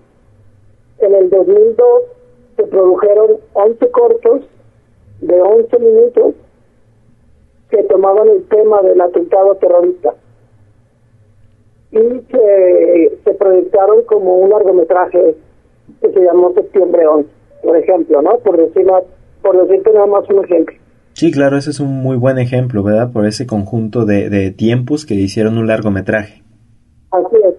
en 0.98 1.14
el 1.14 1.30
2002 1.30 1.86
se 2.56 2.64
produjeron 2.64 3.38
11 3.54 3.90
cortos 3.90 4.42
de 5.20 5.40
11 5.40 5.78
minutos 5.78 6.34
que 7.70 7.82
tomaban 7.84 8.28
el 8.28 8.46
tema 8.48 8.82
del 8.82 9.00
atentado 9.00 9.54
terrorista 9.56 10.14
y 11.92 11.98
se, 12.30 13.18
se 13.24 13.34
proyectaron 13.34 14.02
como 14.04 14.36
un 14.36 14.50
largometraje 14.50 15.34
que 16.00 16.12
se 16.12 16.20
llamó 16.20 16.52
Septiembre 16.52 17.06
11, 17.06 17.28
por 17.62 17.76
ejemplo, 17.76 18.22
¿no? 18.22 18.38
Por 18.38 18.56
decir 18.56 18.86
por 19.42 19.66
decirte 19.66 19.92
nada 19.92 20.06
más 20.06 20.28
un 20.30 20.44
ejemplo. 20.44 20.76
Sí, 21.12 21.30
claro, 21.30 21.56
ese 21.58 21.70
es 21.70 21.80
un 21.80 22.02
muy 22.02 22.16
buen 22.16 22.38
ejemplo, 22.38 22.82
¿verdad? 22.82 23.12
Por 23.12 23.26
ese 23.26 23.46
conjunto 23.46 24.04
de, 24.06 24.30
de 24.30 24.50
tiempos 24.50 25.04
que 25.04 25.14
hicieron 25.14 25.58
un 25.58 25.66
largometraje. 25.66 26.42
Así 27.10 27.36
es. 27.44 27.54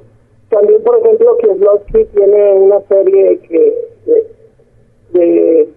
También, 0.50 0.82
por 0.84 0.98
ejemplo, 1.00 1.38
Kieslowski 1.38 2.06
tiene 2.14 2.54
una 2.54 2.80
serie 2.88 3.40
que 3.40 3.76
de, 4.06 5.20
de 5.20 5.70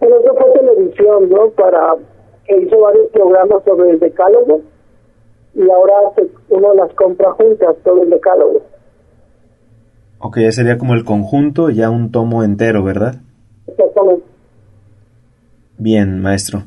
bueno, 0.00 0.16
eso 0.16 0.34
fue 0.34 0.60
televisión, 0.60 1.28
¿no? 1.28 1.50
Para 1.50 1.94
que 2.44 2.60
hizo 2.60 2.80
varios 2.80 3.08
programas 3.10 3.62
sobre 3.64 3.90
el 3.90 4.00
decálogo 4.00 4.62
y 5.54 5.70
ahora 5.70 5.94
uno 6.48 6.74
las 6.74 6.92
compra 6.94 7.30
juntas, 7.32 7.76
todo 7.84 8.02
el 8.02 8.10
decálogo. 8.10 8.62
Ok, 10.18 10.38
ya 10.40 10.52
sería 10.52 10.78
como 10.78 10.94
el 10.94 11.04
conjunto, 11.04 11.70
ya 11.70 11.90
un 11.90 12.10
tomo 12.10 12.42
entero, 12.42 12.82
¿verdad? 12.82 13.16
Exactamente. 13.66 14.24
Bien, 15.78 16.20
maestro. 16.20 16.64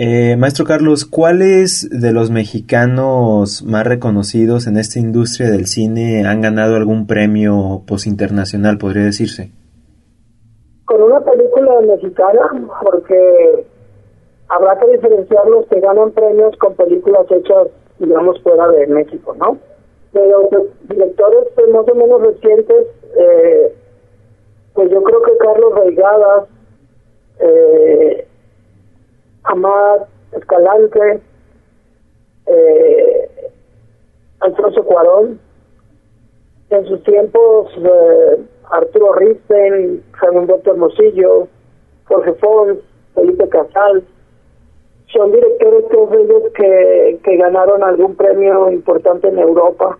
Eh, 0.00 0.36
maestro 0.36 0.64
Carlos, 0.64 1.04
¿cuáles 1.04 1.90
de 1.90 2.12
los 2.12 2.30
mexicanos 2.30 3.64
más 3.64 3.84
reconocidos 3.84 4.68
en 4.68 4.76
esta 4.76 5.00
industria 5.00 5.50
del 5.50 5.66
cine 5.66 6.24
han 6.24 6.40
ganado 6.40 6.76
algún 6.76 7.08
premio 7.08 7.82
posinternacional, 7.84 8.78
podría 8.78 9.02
decirse? 9.02 9.50
Con 10.84 11.02
una 11.02 11.18
película 11.18 11.80
mexicana, 11.80 12.70
porque 12.80 13.66
habrá 14.48 14.78
que 14.78 14.92
diferenciar 14.92 15.44
los 15.48 15.66
que 15.66 15.80
ganan 15.80 16.12
premios 16.12 16.56
con 16.58 16.76
películas 16.76 17.26
hechas, 17.32 17.66
digamos, 17.98 18.40
fuera 18.44 18.68
de 18.68 18.86
México, 18.86 19.34
¿no? 19.36 19.58
Pero 20.12 20.48
pues, 20.48 20.62
directores 20.88 21.48
pues, 21.56 21.70
más 21.70 21.88
o 21.88 21.94
menos 21.96 22.22
recientes, 22.22 22.86
eh, 23.18 23.74
pues 24.74 24.92
yo 24.92 25.02
creo 25.02 25.22
que 25.22 25.36
Carlos 25.38 25.74
Reigadas, 25.74 26.44
eh, 27.40 28.27
Amad 29.48 30.06
Escalante, 30.32 31.20
eh, 32.46 33.30
Alfonso 34.40 34.84
Cuarón, 34.84 35.40
en 36.70 36.86
sus 36.86 37.02
tiempos 37.02 37.70
eh, 37.78 38.44
Arturo 38.70 39.14
Risten, 39.14 40.02
Humberto 40.32 40.70
Hermosillo, 40.70 41.48
Jorge 42.04 42.34
Fons, 42.34 42.78
Felipe 43.14 43.48
Casal, 43.48 44.04
son 45.12 45.32
directores 45.32 45.88
todos 45.90 46.12
ellos 46.12 46.42
que, 46.54 47.18
que 47.24 47.36
ganaron 47.38 47.82
algún 47.82 48.14
premio 48.14 48.70
importante 48.70 49.28
en 49.28 49.38
Europa. 49.38 49.98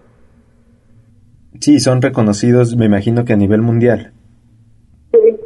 Sí, 1.61 1.81
son 1.81 2.03
reconocidos, 2.03 2.77
me 2.77 2.85
imagino 2.85 3.25
que 3.25 3.33
a 3.33 3.37
nivel 3.37 3.63
mundial. 3.63 4.13
Sí, 5.13 5.37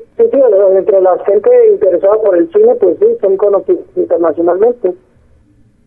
entre 0.70 1.00
la 1.00 1.18
gente 1.24 1.50
interesada 1.70 2.20
por 2.22 2.36
el 2.36 2.50
cine, 2.52 2.74
pues 2.76 2.96
sí, 2.98 3.06
son 3.20 3.36
conocidos 3.36 3.84
internacionalmente. 3.96 4.94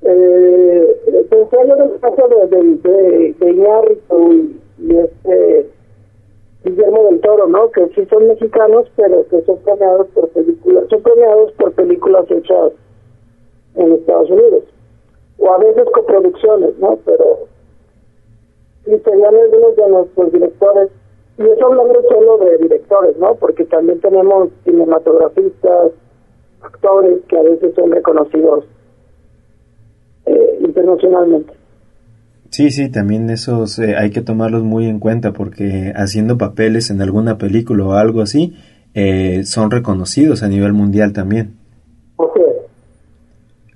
Eh, 0.02 1.26
pensé 1.30 1.58
en 1.62 1.72
el 1.72 2.00
caso 2.00 2.28
de, 2.28 2.48
de, 2.48 2.64
de, 2.76 3.36
de 3.40 3.52
y, 3.52 4.62
y 4.80 4.98
este 4.98 5.70
Guillermo 6.64 7.04
del 7.04 7.22
Toro, 7.22 7.48
¿no? 7.48 7.70
Que 7.72 7.88
sí 7.90 8.06
son 8.10 8.28
mexicanos, 8.28 8.88
pero 8.96 9.28
que 9.30 9.42
son 9.44 9.58
premiados 9.60 10.08
por 10.08 10.30
películas, 10.30 10.86
son 10.90 11.02
premiados 11.02 11.52
por 11.54 11.72
películas 11.74 12.26
hechas 12.30 12.74
en 13.76 13.94
Estados 13.94 14.30
Unidos. 14.30 14.64
O 15.38 15.52
a 15.52 15.58
veces 15.60 15.86
coproducciones, 15.94 16.78
¿no? 16.80 16.98
Pero 17.06 17.40
sí 18.86 19.00
serían 19.04 19.36
algunos 19.36 19.76
de 19.76 19.90
nuestros 19.90 20.32
directores. 20.32 20.90
Y 21.38 21.44
eso 21.44 21.66
hablando 21.66 22.02
solo 22.10 22.38
de 22.38 22.58
directores, 22.60 23.18
¿no? 23.18 23.36
Porque 23.36 23.66
también 23.66 24.00
tenemos 24.00 24.50
cinematografistas, 24.64 25.92
actores 26.62 27.20
que 27.28 27.38
a 27.38 27.44
veces 27.44 27.76
son 27.76 27.92
reconocidos 27.92 28.66
eh, 30.26 30.60
internacionalmente. 30.62 31.54
Sí, 32.50 32.72
sí, 32.72 32.90
también 32.90 33.30
esos 33.30 33.80
eh, 33.80 33.96
hay 33.98 34.12
que 34.12 34.22
tomarlos 34.22 34.64
muy 34.64 34.86
en 34.88 35.00
cuenta 35.00 35.34
porque 35.34 35.92
haciendo 35.96 36.38
papeles 36.38 36.90
en 36.90 37.02
alguna 37.02 37.38
película 37.38 37.84
o 37.84 37.94
algo 37.94 38.22
así 38.22 38.56
eh, 38.94 39.44
son 39.44 39.72
reconocidos 39.72 40.42
a 40.42 40.48
nivel 40.48 40.72
mundial 40.72 41.12
también. 41.12 41.56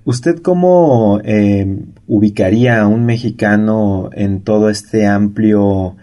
¿Usted 0.04 0.40
cómo 0.40 1.20
eh, 1.24 1.66
ubicaría 2.08 2.80
a 2.80 2.88
un 2.88 3.04
mexicano 3.04 4.08
en 4.12 4.42
todo 4.42 4.70
este 4.70 5.06
amplio, 5.06 5.96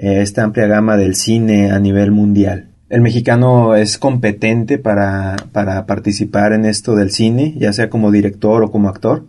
esta 0.00 0.44
amplia 0.44 0.66
gama 0.66 0.96
del 0.96 1.14
cine 1.14 1.70
a 1.70 1.78
nivel 1.78 2.10
mundial? 2.10 2.68
¿El 2.88 3.02
mexicano 3.02 3.76
es 3.76 3.98
competente 3.98 4.78
para, 4.78 5.36
para 5.52 5.86
participar 5.86 6.52
en 6.52 6.64
esto 6.64 6.96
del 6.96 7.10
cine, 7.10 7.54
ya 7.56 7.72
sea 7.72 7.88
como 7.88 8.10
director 8.10 8.64
o 8.64 8.70
como 8.70 8.88
actor? 8.88 9.22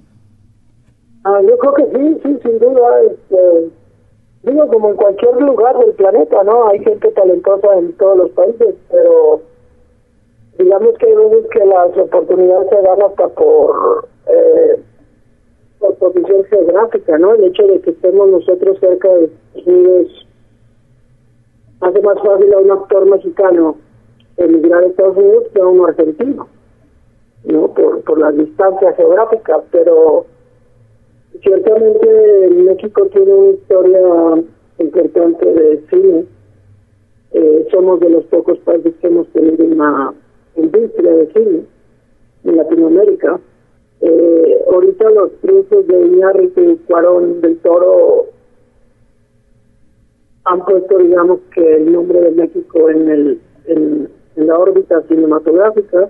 Ah, 1.24 1.40
yo 1.48 1.56
creo 1.58 1.74
que 1.76 1.84
sí, 1.84 2.20
sí, 2.24 2.40
sin 2.42 2.60
duda. 2.60 3.02
Este, 3.04 3.70
digo, 4.44 4.68
como 4.68 4.90
en 4.90 4.96
cualquier 4.96 5.40
lugar 5.42 5.78
del 5.78 5.92
planeta, 5.94 6.44
¿no? 6.44 6.70
Hay 6.70 6.80
gente 6.80 7.08
talentosa 7.12 7.78
en 7.78 7.94
todos 7.98 8.18
los 8.18 8.30
países, 8.32 8.76
pero 8.90 9.42
digamos 10.58 10.98
que 10.98 11.06
hay 11.06 11.16
veces 11.16 11.46
que 11.52 11.66
las 11.66 11.98
oportunidades 11.98 12.70
se 12.70 12.82
dan 12.82 13.02
hasta 13.04 13.28
por, 13.28 14.08
eh, 14.26 14.82
por 15.80 15.96
posición 15.98 16.44
geográfica, 16.46 17.18
¿no? 17.20 17.36
El 17.36 17.44
hecho 17.44 17.68
de 17.68 17.80
que 17.82 17.92
estemos 17.92 18.28
nosotros 18.30 18.80
cerca 18.80 19.08
de 19.10 19.26
Estados 19.26 19.68
Unidos 19.68 20.28
hace 21.82 22.02
más 22.02 22.18
fácil 22.22 22.54
a 22.54 22.58
un 22.60 22.72
actor 22.72 23.06
mexicano 23.06 23.76
emigrar 24.38 24.84
a 24.84 24.88
Estados 24.88 25.18
Unidos 25.18 25.44
que 25.54 25.62
a 25.62 25.68
un 25.68 25.86
argentino, 25.88 26.48
¿no? 27.44 27.68
Por, 27.74 28.02
por 28.02 28.20
la 28.20 28.32
distancia 28.32 28.94
geográfica, 28.94 29.62
pero 29.72 30.26
Ciertamente 31.40 32.50
México 32.52 33.08
tiene 33.08 33.34
una 33.34 33.52
historia 33.52 34.44
importante 34.80 35.46
de 35.46 35.84
cine. 35.90 36.26
Eh, 37.32 37.68
somos 37.72 38.00
de 38.00 38.10
los 38.10 38.26
pocos 38.26 38.60
países 38.60 38.94
que 39.02 39.08
hemos 39.08 39.28
tenido 39.30 39.64
una 39.64 40.14
industria 40.56 41.14
de 41.14 41.34
cine 41.34 41.64
en 42.44 42.58
Latinoamérica. 42.58 43.40
Eh, 44.02 44.66
ahorita 44.72 45.10
los 45.12 45.32
triunfos 45.42 45.88
de 45.88 46.06
Iñárritu 46.08 46.80
Cuarón 46.88 47.42
del 47.42 47.58
Toro 47.60 48.26
han 50.46 50.66
puesto, 50.66 50.98
digamos, 50.98 51.40
que 51.54 51.76
el 51.78 51.92
nombre 51.92 52.20
de 52.22 52.32
México 52.32 52.90
en, 52.90 53.10
el, 53.10 53.42
en 53.68 54.10
la 54.36 54.58
órbita 54.58 55.02
cinematográfica 55.04 56.10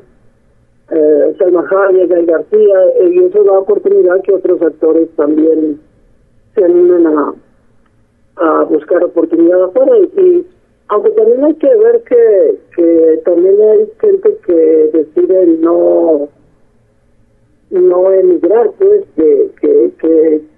eh, 0.91 1.36
Salma 1.39 1.65
Hayek, 1.70 2.12
y 2.12 2.26
García, 2.26 2.80
y 3.02 3.20
eso 3.20 3.44
da 3.44 3.60
oportunidad 3.60 4.22
que 4.24 4.34
otros 4.34 4.62
actores 4.62 5.10
también 5.15 5.80
se 6.54 6.65
animen 6.65 7.08
a, 7.08 7.34
a 8.36 8.63
buscar 8.63 9.04
oportunidad 9.04 9.63
afuera. 9.63 9.98
Y, 9.98 10.46
aunque 10.89 11.12
también 11.12 11.46
hay 11.46 11.54
que 11.56 11.76
ver 11.76 12.04
que, 12.04 12.60
que 12.76 13.22
también 13.24 13.56
hay 13.62 13.89
gente 14.02 14.38
que 14.46 14.89
decide 14.94 15.48
no 15.62 16.28
no 17.70 18.12
emigrar, 18.12 18.70
pues, 18.78 19.06
que, 19.15 19.50
que, 19.62 19.91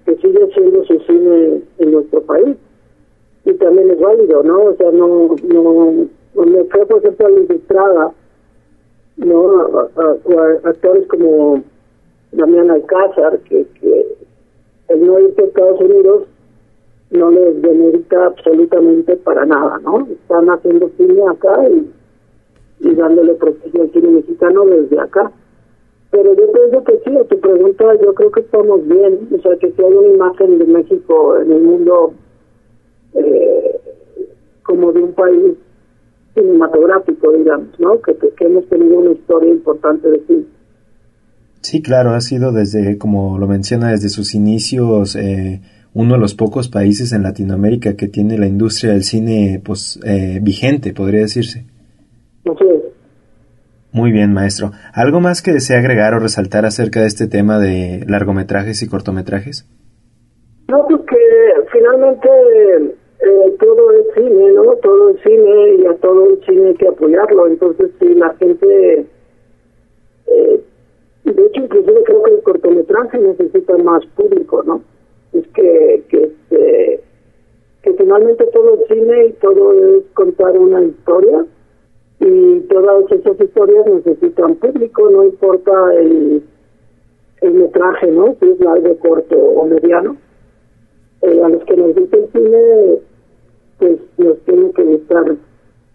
que, 0.04 0.16
sigue 0.16 0.42
haciendo 0.42 0.84
su 0.84 0.98
cine 1.00 1.62
en 1.78 1.90
nuestro 1.92 2.20
país. 2.22 2.56
Y 3.44 3.54
también 3.54 3.90
es 3.90 4.00
válido, 4.00 4.42
¿no? 4.42 4.64
O 4.64 4.74
sea, 4.76 4.90
no, 4.90 5.36
no, 5.48 6.06
no 6.34 6.64
fue, 6.70 6.86
por 6.86 6.98
ejemplo, 6.98 7.28
la 7.28 7.54
Estrada, 7.54 8.12
no 9.16 9.88
actores 10.64 11.06
como 11.08 11.62
Damián 12.32 12.70
Alcázar 12.70 13.38
que, 13.40 13.66
que 13.80 14.16
el 14.88 15.06
no 15.06 15.20
irse 15.20 15.42
a 15.42 15.44
Estados 15.44 15.80
Unidos 15.80 16.24
no 17.10 17.30
les 17.30 17.62
demerita 17.62 18.26
absolutamente 18.26 19.16
para 19.16 19.46
nada 19.46 19.78
no 19.84 20.06
están 20.10 20.50
haciendo 20.50 20.90
cine 20.96 21.22
acá 21.28 21.68
y, 21.68 21.90
y 22.80 22.94
dándole 22.94 23.34
prestigio 23.34 23.82
al 23.82 23.92
cine 23.92 24.08
mexicano 24.08 24.66
desde 24.66 24.98
acá. 24.98 25.30
Pero 26.10 26.34
yo 26.34 26.52
pienso 26.52 26.84
que 26.84 27.00
sí, 27.04 27.16
a 27.16 27.24
tu 27.24 27.38
pregunta 27.40 27.94
yo 28.02 28.14
creo 28.14 28.30
que 28.30 28.40
estamos 28.40 28.86
bien, 28.86 29.28
o 29.36 29.42
sea 29.42 29.56
que 29.56 29.70
si 29.72 29.82
hay 29.82 29.92
una 29.92 30.08
imagen 30.08 30.58
de 30.58 30.64
México 30.64 31.36
en 31.38 31.52
el 31.52 31.62
mundo 31.62 32.14
eh, 33.14 33.80
como 34.62 34.92
de 34.92 35.02
un 35.02 35.12
país 35.12 35.54
cinematográfico, 36.34 37.32
digamos, 37.32 37.78
¿no? 37.78 38.00
Que, 38.00 38.16
que, 38.16 38.44
hemos 38.44 38.68
tenido 38.68 38.98
una 38.98 39.12
historia 39.12 39.50
importante 39.50 40.08
de 40.10 40.20
cine. 40.26 40.44
Sí, 41.60 41.80
claro, 41.80 42.10
ha 42.10 42.20
sido 42.20 42.52
desde, 42.52 42.98
como 42.98 43.38
lo 43.38 43.46
menciona, 43.46 43.90
desde 43.90 44.08
sus 44.08 44.34
inicios, 44.34 45.16
eh, 45.16 45.60
uno 45.94 46.14
de 46.14 46.20
los 46.20 46.34
pocos 46.34 46.68
países 46.68 47.12
en 47.12 47.22
Latinoamérica 47.22 47.94
que 47.94 48.08
tiene 48.08 48.36
la 48.36 48.46
industria 48.46 48.92
del 48.92 49.04
cine, 49.04 49.62
pues, 49.64 49.98
eh, 50.04 50.40
vigente, 50.42 50.92
podría 50.92 51.20
decirse. 51.20 51.64
Así 52.44 52.64
es. 52.68 52.94
Muy 53.92 54.10
bien, 54.10 54.32
maestro. 54.32 54.72
¿Algo 54.92 55.20
más 55.20 55.40
que 55.40 55.52
desea 55.52 55.78
agregar 55.78 56.14
o 56.14 56.18
resaltar 56.18 56.66
acerca 56.66 57.00
de 57.00 57.06
este 57.06 57.28
tema 57.28 57.60
de 57.60 58.04
largometrajes 58.08 58.82
y 58.82 58.88
cortometrajes? 58.88 59.68
No, 60.66 60.84
pues 60.88 61.02
que 61.08 61.16
finalmente 61.70 62.28
Todo 64.82 65.10
es 65.10 65.20
cine 65.22 65.74
y 65.76 65.86
a 65.86 65.94
todo 65.94 66.30
el 66.30 66.44
cine 66.44 66.68
hay 66.68 66.74
que 66.74 66.88
apoyarlo. 66.88 67.46
Entonces, 67.46 67.90
si 67.98 68.14
la 68.14 68.34
gente. 68.34 69.06
Eh, 70.26 70.60
de 71.24 71.46
hecho, 71.46 71.60
inclusive 71.60 72.02
creo 72.04 72.22
que 72.22 72.30
el 72.32 72.42
cortometraje 72.42 73.18
necesita 73.18 73.76
más 73.78 74.04
público, 74.14 74.62
¿no? 74.64 74.82
Es 75.32 75.46
que, 75.48 76.04
que, 76.08 76.22
este, 76.24 77.00
que 77.82 77.92
finalmente 77.94 78.44
todo 78.52 78.74
es 78.74 78.88
cine 78.88 79.26
y 79.26 79.32
todo 79.32 79.72
es 79.72 80.04
contar 80.12 80.58
una 80.58 80.82
historia 80.82 81.46
y 82.20 82.60
todas 82.60 83.10
esas 83.10 83.40
historias 83.40 83.86
necesitan 83.86 84.56
público, 84.56 85.10
no 85.10 85.24
importa 85.24 85.94
el, 85.94 86.42
el 87.40 87.54
metraje, 87.54 88.06
¿no? 88.08 88.36
Si 88.38 88.50
es 88.50 88.60
largo, 88.60 88.98
corto 88.98 89.36
o 89.36 89.66
mediano. 89.66 90.16
Eh, 91.22 91.42
a 91.42 91.48
los 91.48 91.64
que 91.64 91.76
nos 91.76 91.94
gusta 91.94 92.16
el 92.18 92.28
cine 92.32 92.98
pues 93.78 93.98
nos 94.18 94.38
tiene 94.44 94.70
que 94.72 94.82
gustar 94.82 95.36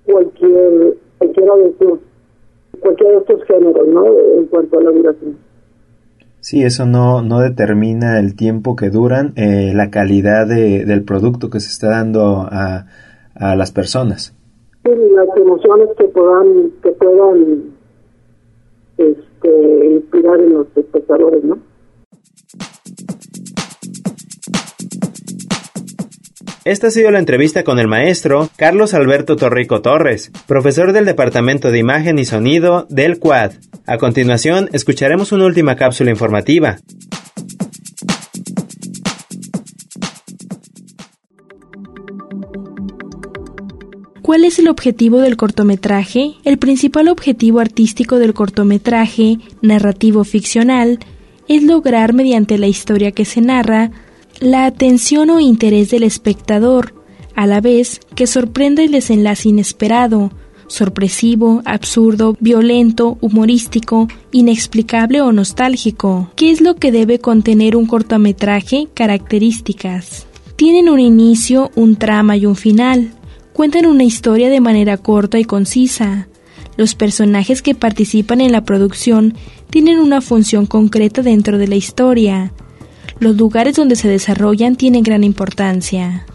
cualquier, 0.06 0.98
cualquiera 1.18 1.56
de 1.56 1.68
estos, 1.70 2.00
cualquiera 2.80 3.12
de 3.12 3.18
estos 3.20 3.44
géneros, 3.46 3.88
¿no? 3.88 4.06
En 4.38 4.46
cuanto 4.48 4.80
a 4.80 4.84
la 4.84 4.92
duración. 4.92 5.38
Sí, 6.42 6.64
eso 6.64 6.86
no, 6.86 7.22
no 7.22 7.40
determina 7.40 8.20
el 8.20 8.36
tiempo 8.36 8.76
que 8.76 8.90
duran, 8.90 9.34
eh, 9.36 9.74
la 9.76 9.90
calidad 9.90 10.48
de, 10.48 10.86
del 10.86 11.04
producto 11.04 11.50
que 11.50 11.60
se 11.60 11.70
está 11.70 11.90
dando 11.90 12.48
a, 12.50 12.86
a 13.36 13.56
las 13.56 13.72
personas. 13.72 14.34
Sí, 14.84 14.92
las 15.16 15.36
emociones 15.36 15.90
que 15.98 16.06
puedan, 16.06 16.72
que 16.82 16.92
puedan 16.92 17.74
este, 18.98 19.30
este, 19.40 19.86
inspirar 19.86 20.40
en 20.40 20.54
los 20.54 20.68
espectadores, 20.76 21.44
¿no? 21.44 21.58
Esta 26.70 26.86
ha 26.86 26.92
sido 26.92 27.10
la 27.10 27.18
entrevista 27.18 27.64
con 27.64 27.80
el 27.80 27.88
maestro 27.88 28.48
Carlos 28.56 28.94
Alberto 28.94 29.36
Torrico 29.36 29.82
Torres, 29.82 30.32
profesor 30.46 30.94
del 30.94 31.04
Departamento 31.04 31.72
de 31.72 31.80
Imagen 31.80 32.20
y 32.20 32.26
Sonido 32.26 32.86
del 32.92 33.18
CUAD. 33.18 33.54
A 33.88 33.98
continuación, 33.98 34.70
escucharemos 34.72 35.32
una 35.32 35.46
última 35.46 35.76
cápsula 35.76 36.12
informativa. 36.12 36.78
¿Cuál 44.22 44.46
es 44.46 44.60
el 44.60 44.68
objetivo 44.68 45.22
del 45.22 45.38
cortometraje? 45.38 46.36
El 46.46 46.60
principal 46.60 47.08
objetivo 47.08 47.62
artístico 47.62 48.20
del 48.20 48.36
cortometraje, 48.36 49.40
narrativo 49.64 50.24
ficcional, 50.24 51.00
es 51.48 51.64
lograr 51.64 52.14
mediante 52.14 52.60
la 52.60 52.68
historia 52.68 53.12
que 53.12 53.26
se 53.26 53.42
narra 53.42 53.90
la 54.40 54.66
atención 54.66 55.30
o 55.30 55.40
interés 55.40 55.90
del 55.90 56.04
espectador, 56.04 56.94
a 57.36 57.46
la 57.46 57.62
vez 57.62 58.00
que 58.16 58.28
sorprenda 58.28 58.84
el 58.84 58.92
desenlace 58.92 59.50
inesperado, 59.50 60.32
sorpresivo, 60.68 61.62
absurdo, 61.66 62.38
violento, 62.40 63.18
humorístico, 63.22 64.08
inexplicable 64.32 65.22
o 65.22 65.32
nostálgico. 65.32 66.32
¿Qué 66.36 66.52
es 66.52 66.62
lo 66.62 66.76
que 66.76 66.92
debe 66.92 67.20
contener 67.20 67.76
un 67.76 67.86
cortometraje? 67.86 68.88
Características. 68.94 70.28
Tienen 70.56 70.90
un 70.90 71.00
inicio, 71.00 71.72
un 71.76 71.96
trama 71.96 72.38
y 72.38 72.46
un 72.46 72.56
final. 72.56 73.12
Cuentan 73.54 73.86
una 73.86 74.04
historia 74.04 74.50
de 74.50 74.62
manera 74.62 74.98
corta 74.98 75.40
y 75.40 75.46
concisa. 75.46 76.28
Los 76.78 76.96
personajes 76.96 77.62
que 77.62 77.76
participan 77.76 78.42
en 78.42 78.52
la 78.52 78.64
producción 78.64 79.34
tienen 79.70 80.00
una 80.00 80.22
función 80.22 80.66
concreta 80.66 81.22
dentro 81.22 81.58
de 81.58 81.68
la 81.68 81.76
historia. 81.76 82.54
Los 83.20 83.36
lugares 83.36 83.76
donde 83.76 83.96
se 83.96 84.08
desarrollan 84.08 84.76
tienen 84.76 85.04
gran 85.04 85.24
importancia. 85.24 86.26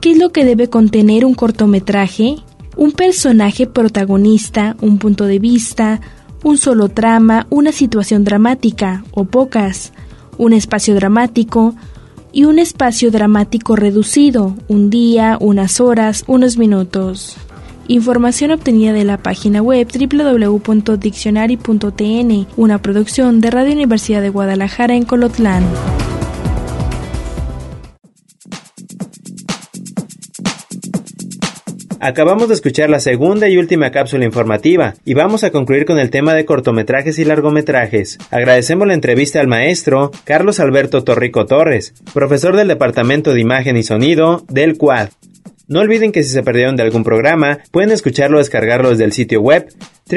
¿Qué 0.00 0.12
es 0.12 0.18
lo 0.18 0.32
que 0.32 0.44
debe 0.44 0.68
contener 0.68 1.24
un 1.24 1.34
cortometraje? 1.34 2.36
Un 2.76 2.92
personaje 2.92 3.66
protagonista, 3.66 4.76
un 4.80 4.98
punto 4.98 5.26
de 5.26 5.38
vista, 5.38 6.00
un 6.42 6.58
solo 6.58 6.88
trama, 6.88 7.46
una 7.48 7.70
situación 7.70 8.24
dramática, 8.24 9.04
o 9.12 9.24
pocas, 9.24 9.92
un 10.36 10.52
espacio 10.52 10.96
dramático, 10.96 11.74
y 12.32 12.46
un 12.46 12.58
espacio 12.58 13.12
dramático 13.12 13.76
reducido, 13.76 14.56
un 14.66 14.90
día, 14.90 15.38
unas 15.40 15.80
horas, 15.80 16.24
unos 16.26 16.58
minutos. 16.58 17.36
Información 17.86 18.50
obtenida 18.50 18.94
de 18.94 19.04
la 19.04 19.18
página 19.18 19.60
web 19.60 19.86
www.diccionary.tn, 19.86 22.46
una 22.56 22.80
producción 22.80 23.42
de 23.42 23.50
Radio 23.50 23.72
Universidad 23.72 24.22
de 24.22 24.30
Guadalajara 24.30 24.94
en 24.94 25.04
Colotlán. 25.04 25.66
Acabamos 32.00 32.48
de 32.48 32.54
escuchar 32.54 32.88
la 32.90 33.00
segunda 33.00 33.48
y 33.48 33.58
última 33.58 33.90
cápsula 33.90 34.24
informativa 34.24 34.94
y 35.04 35.14
vamos 35.14 35.44
a 35.44 35.50
concluir 35.50 35.84
con 35.84 35.98
el 35.98 36.10
tema 36.10 36.32
de 36.34 36.46
cortometrajes 36.46 37.18
y 37.18 37.24
largometrajes. 37.24 38.18
Agradecemos 38.30 38.86
la 38.86 38.94
entrevista 38.94 39.40
al 39.40 39.48
maestro 39.48 40.10
Carlos 40.24 40.60
Alberto 40.60 41.02
Torrico 41.04 41.46
Torres, 41.46 41.94
profesor 42.12 42.56
del 42.56 42.68
Departamento 42.68 43.32
de 43.32 43.40
Imagen 43.40 43.76
y 43.76 43.82
Sonido 43.82 44.44
del 44.48 44.76
CUAD. 44.76 45.08
No 45.66 45.80
olviden 45.80 46.12
que 46.12 46.22
si 46.22 46.30
se 46.30 46.42
perdieron 46.42 46.76
de 46.76 46.82
algún 46.82 47.04
programa, 47.04 47.58
pueden 47.70 47.90
escucharlo 47.90 48.36
o 48.36 48.40
descargarlo 48.40 48.90
desde 48.90 49.04
el 49.04 49.12
sitio 49.12 49.40
web 49.40 49.68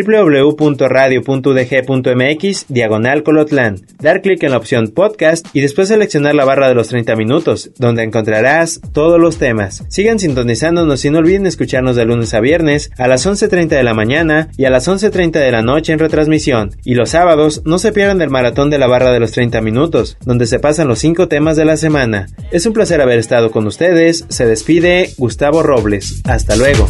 www.radio.udg.mx 0.06 2.66
diagonal 2.68 3.24
Colotlán. 3.24 3.82
Dar 4.00 4.22
clic 4.22 4.44
en 4.44 4.52
la 4.52 4.58
opción 4.58 4.90
podcast 4.90 5.48
y 5.54 5.62
después 5.62 5.88
seleccionar 5.88 6.36
la 6.36 6.46
barra 6.46 6.68
de 6.68 6.76
los 6.76 6.90
30 6.90 7.16
minutos, 7.16 7.72
donde 7.78 8.04
encontrarás 8.04 8.82
todos 8.94 9.20
los 9.20 9.38
temas. 9.38 9.84
Sigan 9.90 10.20
sintonizándonos 10.20 11.04
y 11.06 11.10
no 11.10 11.20
olviden 11.20 11.48
escucharnos 11.48 11.96
de 11.96 12.06
lunes 12.06 12.34
a 12.34 12.40
viernes 12.40 12.92
a 12.98 13.08
las 13.08 13.26
11.30 13.26 13.70
de 13.70 13.84
la 13.84 13.94
mañana 13.94 14.50
y 14.58 14.66
a 14.66 14.70
las 14.70 14.88
11.30 14.88 15.32
de 15.32 15.52
la 15.52 15.62
noche 15.62 15.94
en 15.94 16.00
retransmisión. 16.00 16.76
Y 16.84 16.96
los 16.96 17.12
sábados 17.12 17.62
no 17.66 17.80
se 17.80 17.92
pierdan 17.92 18.18
del 18.18 18.30
maratón 18.30 18.70
de 18.70 18.78
la 18.78 18.88
barra 18.88 19.12
de 19.12 19.20
los 19.20 19.32
30 19.32 19.62
minutos, 19.62 20.18
donde 20.26 20.46
se 20.46 20.60
pasan 20.60 20.88
los 20.88 21.00
5 21.00 21.28
temas 21.28 21.58
de 21.58 21.66
la 21.66 21.78
semana. 21.78 22.28
Es 22.52 22.66
un 22.66 22.74
placer 22.74 23.02
haber 23.02 23.20
estado 23.20 23.52
con 23.52 23.68
ustedes. 23.68 24.26
Se 24.30 24.46
despide 24.46 25.12
Gustavo 25.18 25.64
Robles. 25.64 26.22
Hasta 26.26 26.56
luego. 26.56 26.90